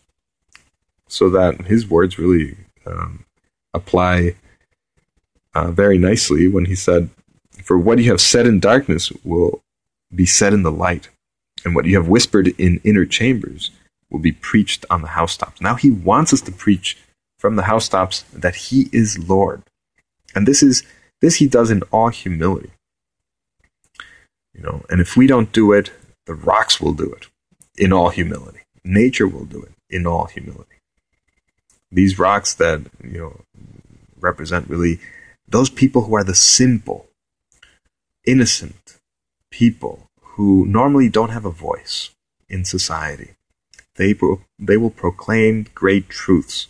so 1.07 1.29
that 1.29 1.61
his 1.65 1.89
words 1.89 2.19
really 2.19 2.57
um, 2.85 3.25
apply 3.73 4.35
uh, 5.55 5.71
very 5.71 5.97
nicely 5.97 6.47
when 6.47 6.65
he 6.65 6.75
said, 6.75 7.09
For 7.63 7.77
what 7.77 7.99
you 7.99 8.11
have 8.11 8.21
said 8.21 8.45
in 8.45 8.59
darkness 8.59 9.11
will 9.23 9.61
be 10.13 10.25
said 10.25 10.53
in 10.53 10.63
the 10.63 10.71
light, 10.71 11.09
and 11.65 11.75
what 11.75 11.85
you 11.85 11.95
have 11.95 12.07
whispered 12.07 12.47
in 12.59 12.79
inner 12.83 13.05
chambers 13.05 13.71
will 14.09 14.19
be 14.19 14.31
preached 14.31 14.85
on 14.89 15.01
the 15.01 15.09
housetops. 15.09 15.61
Now 15.61 15.75
he 15.75 15.91
wants 15.91 16.33
us 16.33 16.41
to 16.41 16.51
preach 16.51 16.97
from 17.37 17.55
the 17.55 17.63
housetops 17.63 18.23
that 18.33 18.55
he 18.55 18.89
is 18.91 19.29
Lord. 19.29 19.63
And 20.33 20.47
this 20.47 20.63
is 20.63 20.83
this 21.21 21.35
he 21.35 21.47
does 21.47 21.71
in 21.71 21.81
all 21.91 22.09
humility. 22.09 22.71
You 24.53 24.63
know, 24.63 24.85
and 24.89 25.01
if 25.01 25.15
we 25.15 25.27
don't 25.27 25.51
do 25.51 25.71
it, 25.71 25.91
the 26.25 26.33
rocks 26.33 26.81
will 26.81 26.93
do 26.93 27.11
it 27.13 27.27
in 27.77 27.93
all 27.93 28.09
humility. 28.09 28.61
Nature 28.83 29.27
will 29.27 29.45
do 29.45 29.61
it 29.61 29.71
in 29.89 30.07
all 30.07 30.25
humility. 30.25 30.75
These 31.91 32.19
rocks 32.19 32.53
that, 32.55 32.81
you 33.03 33.19
know, 33.19 33.41
represent 34.19 34.69
really 34.69 34.99
those 35.47 35.69
people 35.69 36.03
who 36.03 36.15
are 36.15 36.23
the 36.23 36.35
simple, 36.35 37.07
innocent 38.25 38.99
people 39.51 40.07
who 40.21 40.65
normally 40.65 41.09
don't 41.09 41.29
have 41.29 41.45
a 41.45 41.51
voice 41.51 42.09
in 42.49 42.65
society. 42.65 43.36
They, 43.97 44.13
pro- 44.13 44.41
they 44.57 44.77
will 44.77 44.91
proclaim 44.91 45.67
great 45.75 46.07
truths 46.07 46.67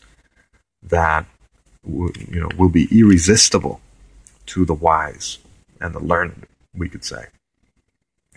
that 0.82 1.26
you 1.86 2.40
know 2.40 2.50
will 2.58 2.70
be 2.70 2.88
irresistible 2.92 3.80
to 4.48 4.66
the 4.66 4.74
wise 4.74 5.38
and 5.80 5.94
the 5.94 6.00
learned, 6.00 6.48
we 6.74 6.90
could 6.90 7.04
say. 7.04 7.26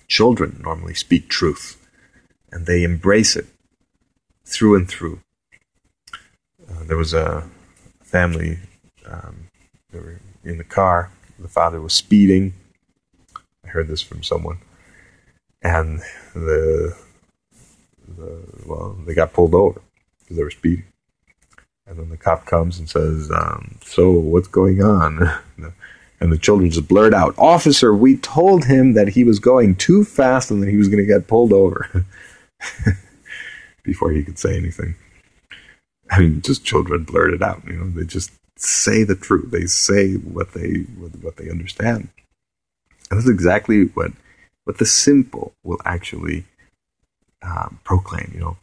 Children 0.08 0.60
normally 0.62 0.94
speak 0.94 1.28
truth, 1.28 1.86
and 2.50 2.66
they 2.66 2.82
embrace 2.82 3.36
it 3.36 3.46
through 4.44 4.76
and 4.76 4.88
through. 4.88 5.20
Uh, 6.68 6.84
there 6.84 6.96
was 6.96 7.14
a 7.14 7.48
family 8.02 8.58
um, 9.06 9.48
in 10.44 10.58
the 10.58 10.64
car. 10.64 11.10
The 11.38 11.48
father 11.48 11.80
was 11.80 11.94
speeding. 11.94 12.54
I 13.64 13.68
heard 13.68 13.88
this 13.88 14.02
from 14.02 14.22
someone, 14.22 14.58
and 15.62 16.00
the 16.34 16.96
well, 18.66 18.96
they 19.06 19.14
got 19.14 19.32
pulled 19.32 19.54
over 19.54 19.80
because 20.20 20.36
they 20.36 20.42
were 20.42 20.50
speeding. 20.50 20.84
And 21.86 21.98
then 21.98 22.10
the 22.10 22.16
cop 22.16 22.46
comes 22.46 22.78
and 22.78 22.88
says, 22.88 23.30
um, 23.30 23.78
"So 23.82 24.10
what's 24.12 24.48
going 24.48 24.82
on?" 24.82 25.30
and 26.20 26.32
the 26.32 26.38
children 26.38 26.70
just 26.70 26.88
blurt 26.88 27.14
out, 27.14 27.34
"Officer, 27.36 27.94
we 27.94 28.16
told 28.16 28.66
him 28.66 28.94
that 28.94 29.08
he 29.08 29.24
was 29.24 29.38
going 29.38 29.74
too 29.76 30.04
fast 30.04 30.50
and 30.50 30.62
that 30.62 30.70
he 30.70 30.76
was 30.76 30.88
going 30.88 31.04
to 31.04 31.12
get 31.12 31.26
pulled 31.26 31.52
over." 31.52 32.06
Before 33.82 34.12
he 34.12 34.22
could 34.22 34.38
say 34.38 34.56
anything, 34.56 34.94
I 36.10 36.20
mean, 36.20 36.42
just 36.42 36.64
children 36.64 37.04
blurt 37.04 37.32
it 37.32 37.42
out. 37.42 37.62
You 37.66 37.72
know, 37.72 37.90
they 37.90 38.04
just 38.04 38.30
say 38.56 39.04
the 39.04 39.16
truth. 39.16 39.50
They 39.50 39.66
say 39.66 40.14
what 40.14 40.52
they 40.52 40.84
what, 40.98 41.16
what 41.22 41.36
they 41.36 41.50
understand. 41.50 42.08
And 43.10 43.18
that's 43.18 43.28
exactly 43.28 43.84
what 43.84 44.12
what 44.64 44.78
the 44.78 44.86
simple 44.86 45.54
will 45.64 45.80
actually 45.84 46.44
um, 47.42 47.80
proclaim. 47.84 48.30
You 48.34 48.40
know, 48.40 48.56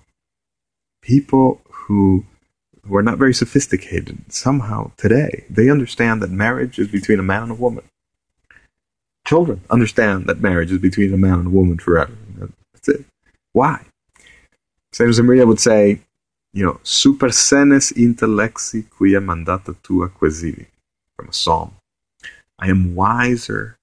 people 1.01 1.61
who 1.69 2.25
are 2.91 3.01
not 3.03 3.17
very 3.17 3.33
sophisticated 3.33 4.17
somehow 4.29 4.91
today 4.97 5.43
they 5.49 5.69
understand 5.69 6.21
that 6.21 6.31
marriage 6.31 6.79
is 6.79 6.87
between 6.87 7.19
a 7.19 7.23
man 7.23 7.43
and 7.43 7.51
a 7.51 7.55
woman. 7.55 7.83
Children 9.25 9.61
understand 9.69 10.25
that 10.27 10.39
marriage 10.39 10.71
is 10.71 10.79
between 10.79 11.13
a 11.13 11.17
man 11.17 11.39
and 11.39 11.47
a 11.47 11.49
woman 11.49 11.77
forever. 11.77 12.13
That's 12.73 12.87
it. 12.87 13.05
Why? 13.51 13.85
Saint 14.93 15.09
Josemaria 15.09 15.45
would 15.45 15.59
say, 15.59 15.99
you 16.53 16.65
know, 16.65 16.79
super 16.83 17.29
senes 17.31 17.91
intellexi 17.91 18.89
quia 18.89 19.19
mandata 19.19 19.75
tua 19.83 20.09
quesivi, 20.09 20.67
from 21.15 21.27
a 21.27 21.33
psalm. 21.33 21.71
I 22.57 22.69
am 22.69 22.95
wiser 22.95 23.77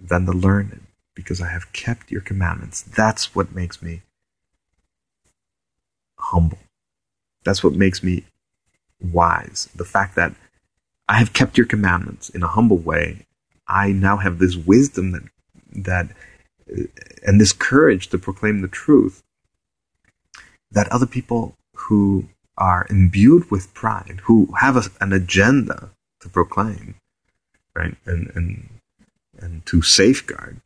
than 0.00 0.24
the 0.24 0.32
learned 0.32 0.83
because 1.14 1.40
I 1.40 1.48
have 1.48 1.72
kept 1.72 2.10
your 2.10 2.20
commandments. 2.20 2.82
That's 2.82 3.34
what 3.34 3.54
makes 3.54 3.82
me 3.82 4.02
humble. 6.18 6.58
That's 7.44 7.62
what 7.62 7.74
makes 7.74 8.02
me 8.02 8.24
wise. 9.00 9.68
The 9.74 9.84
fact 9.84 10.16
that 10.16 10.34
I 11.08 11.18
have 11.18 11.32
kept 11.32 11.58
your 11.58 11.66
commandments 11.66 12.30
in 12.30 12.42
a 12.42 12.48
humble 12.48 12.78
way. 12.78 13.26
I 13.68 13.92
now 13.92 14.16
have 14.18 14.38
this 14.38 14.56
wisdom 14.56 15.12
that 15.12 15.22
that 15.76 16.10
uh, 16.70 16.84
and 17.26 17.40
this 17.40 17.52
courage 17.52 18.08
to 18.08 18.18
proclaim 18.18 18.60
the 18.62 18.68
truth 18.68 19.22
that 20.70 20.88
other 20.88 21.06
people 21.06 21.56
who 21.74 22.28
are 22.56 22.86
imbued 22.88 23.50
with 23.50 23.74
pride, 23.74 24.20
who 24.24 24.48
have 24.60 24.76
a, 24.76 24.84
an 25.00 25.12
agenda 25.12 25.90
to 26.20 26.28
proclaim, 26.28 26.94
right, 27.74 27.96
and 28.06 28.30
and 28.34 28.68
and 29.38 29.66
to 29.66 29.82
safeguard, 29.82 30.60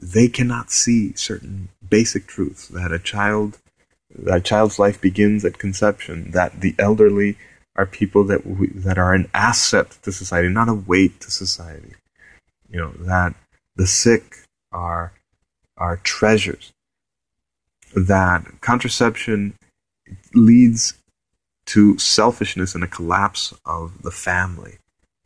they 0.00 0.28
cannot 0.28 0.70
see 0.70 1.12
certain 1.14 1.68
basic 1.88 2.26
truths 2.26 2.68
that 2.68 2.92
a 2.92 2.98
child 2.98 3.58
that 4.12 4.44
child's 4.44 4.78
life 4.78 5.00
begins 5.00 5.44
at 5.44 5.58
conception, 5.58 6.32
that 6.32 6.60
the 6.60 6.74
elderly 6.78 7.36
are 7.76 7.86
people 7.86 8.24
that 8.24 8.44
we, 8.44 8.66
that 8.68 8.98
are 8.98 9.14
an 9.14 9.30
asset 9.32 9.98
to 10.02 10.10
society, 10.10 10.48
not 10.48 10.68
a 10.68 10.74
weight 10.74 11.20
to 11.20 11.30
society. 11.30 11.94
You 12.68 12.80
know 12.80 12.90
that 12.98 13.34
the 13.76 13.86
sick 13.86 14.38
are 14.72 15.12
are 15.76 15.96
treasures. 15.98 16.72
That 17.94 18.60
contraception 18.60 19.54
leads 20.34 20.94
to 21.66 21.98
selfishness 21.98 22.74
and 22.74 22.82
a 22.82 22.88
collapse 22.88 23.54
of 23.64 24.02
the 24.02 24.10
family. 24.10 24.78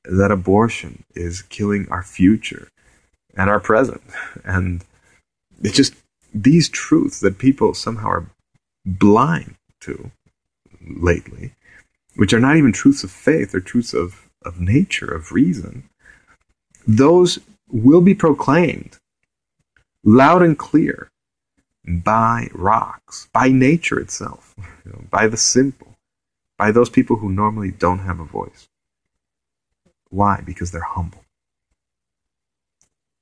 That 0.04 0.30
abortion 0.30 1.04
is 1.14 1.42
killing 1.42 1.88
our 1.90 2.02
future 2.02 2.68
and 3.36 3.50
our 3.50 3.60
present, 3.60 4.02
and 4.44 4.84
it's 5.62 5.76
just 5.76 5.94
these 6.32 6.68
truths 6.68 7.20
that 7.20 7.38
people 7.38 7.74
somehow 7.74 8.08
are 8.08 8.26
blind 8.84 9.54
to 9.80 10.10
lately, 10.86 11.52
which 12.16 12.32
are 12.32 12.40
not 12.40 12.56
even 12.56 12.72
truths 12.72 13.04
of 13.04 13.10
faith, 13.10 13.52
they're 13.52 13.60
truths 13.60 13.94
of, 13.94 14.28
of 14.42 14.60
nature, 14.60 15.12
of 15.12 15.32
reason, 15.32 15.88
those 16.86 17.38
will 17.68 18.00
be 18.00 18.14
proclaimed 18.14 18.98
loud 20.04 20.42
and 20.42 20.58
clear 20.58 21.10
by 21.86 22.48
rocks, 22.52 23.28
by 23.32 23.48
nature 23.48 23.98
itself, 23.98 24.54
you 24.84 24.92
know, 24.92 25.02
by 25.10 25.26
the 25.26 25.36
simple, 25.36 25.96
by 26.58 26.70
those 26.70 26.90
people 26.90 27.16
who 27.16 27.28
normally 27.30 27.70
don't 27.70 28.00
have 28.00 28.20
a 28.20 28.24
voice. 28.24 28.68
Why? 30.10 30.42
Because 30.44 30.70
they're 30.70 30.82
humble. 30.82 31.23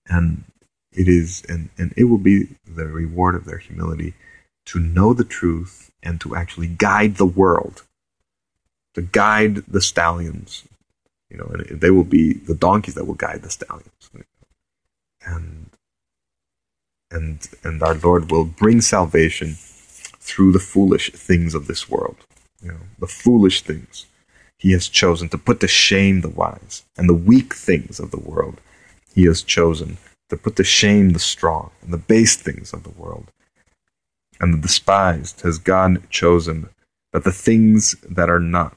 And 0.09 0.45
it 0.93 1.09
is 1.09 1.43
and, 1.49 1.71
and 1.79 1.95
it 1.97 2.05
will 2.05 2.19
be 2.19 2.49
the 2.67 2.87
reward 2.87 3.35
of 3.35 3.45
their 3.45 3.59
humility 3.59 4.15
to 4.67 4.79
know 4.79 5.13
the 5.13 5.25
truth 5.25 5.91
and 6.03 6.21
to 6.21 6.37
actually 6.37 6.69
guide 6.69 7.17
the 7.17 7.27
world, 7.27 7.83
to 8.95 9.03
guide 9.03 9.57
the 9.67 9.81
stallions. 9.81 10.65
You 11.31 11.39
know, 11.39 11.51
and 11.53 11.81
they 11.81 11.91
will 11.91 12.05
be 12.05 12.35
the 12.35 12.55
donkeys 12.55 12.95
that 12.95 13.07
will 13.07 13.15
guide 13.15 13.43
the 13.43 13.51
stallions. 13.51 14.11
And 15.25 15.71
and 17.11 17.49
and 17.65 17.83
our 17.83 17.95
Lord 17.95 18.31
will 18.31 18.45
bring 18.45 18.81
salvation 18.81 19.55
through 19.57 20.53
the 20.53 20.59
foolish 20.59 21.11
things 21.13 21.55
of 21.55 21.67
this 21.67 21.89
world. 21.89 22.17
You 22.63 22.73
know, 22.73 22.81
the 22.99 23.07
foolish 23.07 23.63
things. 23.63 24.07
He 24.59 24.73
has 24.73 24.89
chosen 24.89 25.29
to 25.31 25.39
put 25.39 25.59
to 25.61 25.69
shame 25.69 26.21
the 26.21 26.29
wise, 26.29 26.85
and 26.97 27.09
the 27.09 27.15
weak 27.15 27.55
things 27.55 27.99
of 27.99 28.13
the 28.13 28.21
world 28.21 28.61
he 29.15 29.25
has 29.25 29.43
chosen 29.43 29.99
to 30.29 30.37
put 30.37 30.57
to 30.57 30.65
shame 30.65 31.11
the 31.11 31.19
strong, 31.19 31.71
and 31.83 31.93
the 31.93 31.99
base 31.99 32.37
things 32.37 32.73
of 32.73 32.83
the 32.83 32.91
world 32.91 33.29
and 34.43 34.53
the 34.53 34.59
despised 34.59 35.41
has 35.43 35.57
God 35.59 36.11
chosen 36.11 36.69
that 37.13 37.23
the 37.23 37.33
things 37.33 37.95
that 38.03 38.29
are 38.29 38.41
not, 38.41 38.75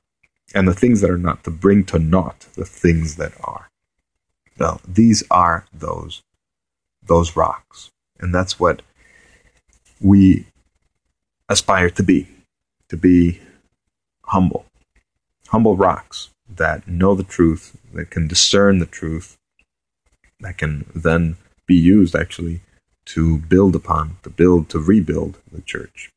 and 0.54 0.67
the 0.67 0.74
things 0.74 1.02
that 1.02 1.10
are 1.10 1.17
not, 1.17 1.43
to 1.43 1.52
bring 1.52 1.84
to 1.86 1.98
naught 1.98 2.48
the 2.56 2.65
things 2.65 3.15
that 3.15 3.34
are. 3.43 3.67
Well, 4.60 4.80
these 4.88 5.24
are 5.32 5.65
those, 5.74 6.21
those 7.04 7.36
rocks. 7.36 7.89
And 8.19 8.34
that's 8.34 8.60
what 8.60 8.84
we 10.00 10.45
aspire 11.50 11.89
to 11.89 12.04
be, 12.04 12.28
to 12.89 12.95
be 12.95 13.41
humble. 14.26 14.65
Humble 15.48 15.76
rocks 15.76 16.30
that 16.48 16.88
know 16.88 17.15
the 17.15 17.24
truth, 17.24 17.76
that 17.93 18.12
can 18.12 18.28
discern 18.28 18.78
the 18.78 18.86
truth, 18.86 19.36
that 20.45 20.60
can 20.60 20.86
then 20.93 21.38
be 21.65 21.73
used 21.75 22.15
actually 22.15 22.62
to 23.05 23.39
build 23.39 23.75
upon, 23.75 24.17
to 24.21 24.29
build, 24.29 24.69
to 24.69 24.79
rebuild 24.79 25.39
the 25.51 25.62
church. 25.62 26.12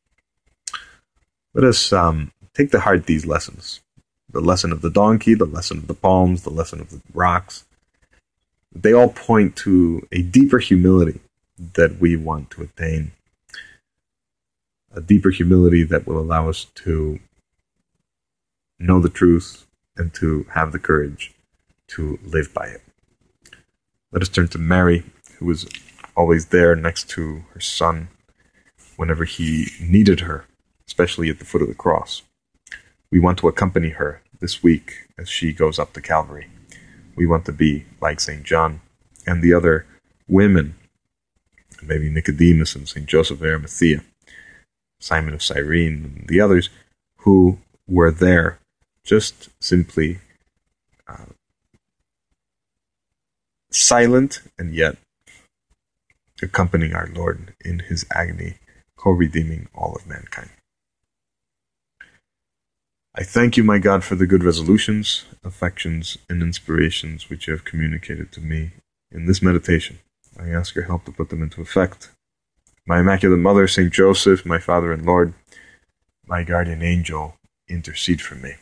Let 1.54 1.64
us 1.64 1.92
um, 1.94 2.30
take 2.52 2.70
to 2.72 2.80
heart 2.80 3.06
these 3.06 3.24
lessons 3.24 3.80
the 4.30 4.40
lesson 4.42 4.72
of 4.72 4.82
the 4.82 4.90
donkey, 4.90 5.32
the 5.32 5.46
lesson 5.46 5.78
of 5.78 5.86
the 5.86 5.94
palms, 5.94 6.42
the 6.42 6.50
lesson 6.50 6.82
of 6.82 6.90
the 6.90 7.00
rocks. 7.14 7.64
They 8.74 8.92
all 8.92 9.08
point 9.08 9.56
to 9.56 10.06
a 10.12 10.20
deeper 10.20 10.58
humility 10.58 11.20
that 11.72 11.98
we 11.98 12.14
want 12.14 12.50
to 12.50 12.62
attain, 12.62 13.12
a 14.94 15.00
deeper 15.00 15.30
humility 15.30 15.82
that 15.82 16.06
will 16.06 16.18
allow 16.18 16.50
us 16.50 16.66
to 16.74 17.20
know 18.78 19.00
the 19.00 19.08
truth 19.08 19.64
and 19.96 20.12
to 20.14 20.44
have 20.52 20.72
the 20.72 20.78
courage 20.78 21.32
to 21.88 22.18
live 22.22 22.52
by 22.52 22.66
it. 22.66 22.82
Let 24.10 24.22
us 24.22 24.30
turn 24.30 24.48
to 24.48 24.58
Mary, 24.58 25.04
who 25.36 25.44
was 25.44 25.68
always 26.16 26.46
there 26.46 26.74
next 26.74 27.10
to 27.10 27.44
her 27.52 27.60
son 27.60 28.08
whenever 28.96 29.24
he 29.24 29.68
needed 29.80 30.20
her, 30.20 30.46
especially 30.86 31.28
at 31.28 31.38
the 31.38 31.44
foot 31.44 31.60
of 31.60 31.68
the 31.68 31.74
cross. 31.74 32.22
We 33.10 33.20
want 33.20 33.38
to 33.38 33.48
accompany 33.48 33.90
her 33.90 34.22
this 34.40 34.62
week 34.62 35.08
as 35.18 35.28
she 35.28 35.52
goes 35.52 35.78
up 35.78 35.92
to 35.92 36.00
Calvary. 36.00 36.48
We 37.16 37.26
want 37.26 37.44
to 37.46 37.52
be 37.52 37.84
like 38.00 38.18
St. 38.20 38.44
John 38.44 38.80
and 39.26 39.42
the 39.42 39.52
other 39.52 39.84
women, 40.26 40.74
maybe 41.82 42.08
Nicodemus 42.08 42.74
and 42.74 42.88
St. 42.88 43.06
Joseph 43.06 43.40
of 43.40 43.46
Arimathea, 43.46 44.02
Simon 45.00 45.34
of 45.34 45.42
Cyrene, 45.42 46.14
and 46.16 46.28
the 46.28 46.40
others 46.40 46.70
who 47.18 47.58
were 47.86 48.10
there 48.10 48.58
just 49.04 49.50
simply 49.60 50.18
uh, 51.06 51.26
silent 53.70 54.40
and 54.58 54.74
yet 54.74 54.96
accompanying 56.42 56.94
our 56.94 57.08
Lord 57.08 57.54
in 57.64 57.80
his 57.80 58.06
agony, 58.12 58.54
co 58.96 59.10
redeeming 59.10 59.68
all 59.74 59.94
of 59.96 60.06
mankind. 60.06 60.50
I 63.14 63.24
thank 63.24 63.56
you, 63.56 63.64
my 63.64 63.78
God, 63.78 64.04
for 64.04 64.14
the 64.14 64.26
good 64.26 64.44
resolutions, 64.44 65.24
affections, 65.42 66.18
and 66.28 66.40
inspirations 66.40 67.28
which 67.28 67.48
you 67.48 67.52
have 67.52 67.64
communicated 67.64 68.30
to 68.32 68.40
me 68.40 68.70
in 69.10 69.26
this 69.26 69.42
meditation. 69.42 69.98
I 70.38 70.50
ask 70.50 70.74
your 70.74 70.84
help 70.84 71.04
to 71.06 71.12
put 71.12 71.30
them 71.30 71.42
into 71.42 71.60
effect. 71.60 72.10
My 72.86 73.00
Immaculate 73.00 73.40
Mother, 73.40 73.66
Saint 73.66 73.92
Joseph, 73.92 74.46
my 74.46 74.58
Father 74.58 74.92
and 74.92 75.04
Lord, 75.04 75.34
my 76.26 76.44
guardian 76.44 76.82
angel, 76.82 77.34
intercede 77.68 78.22
for 78.22 78.36
me. 78.36 78.54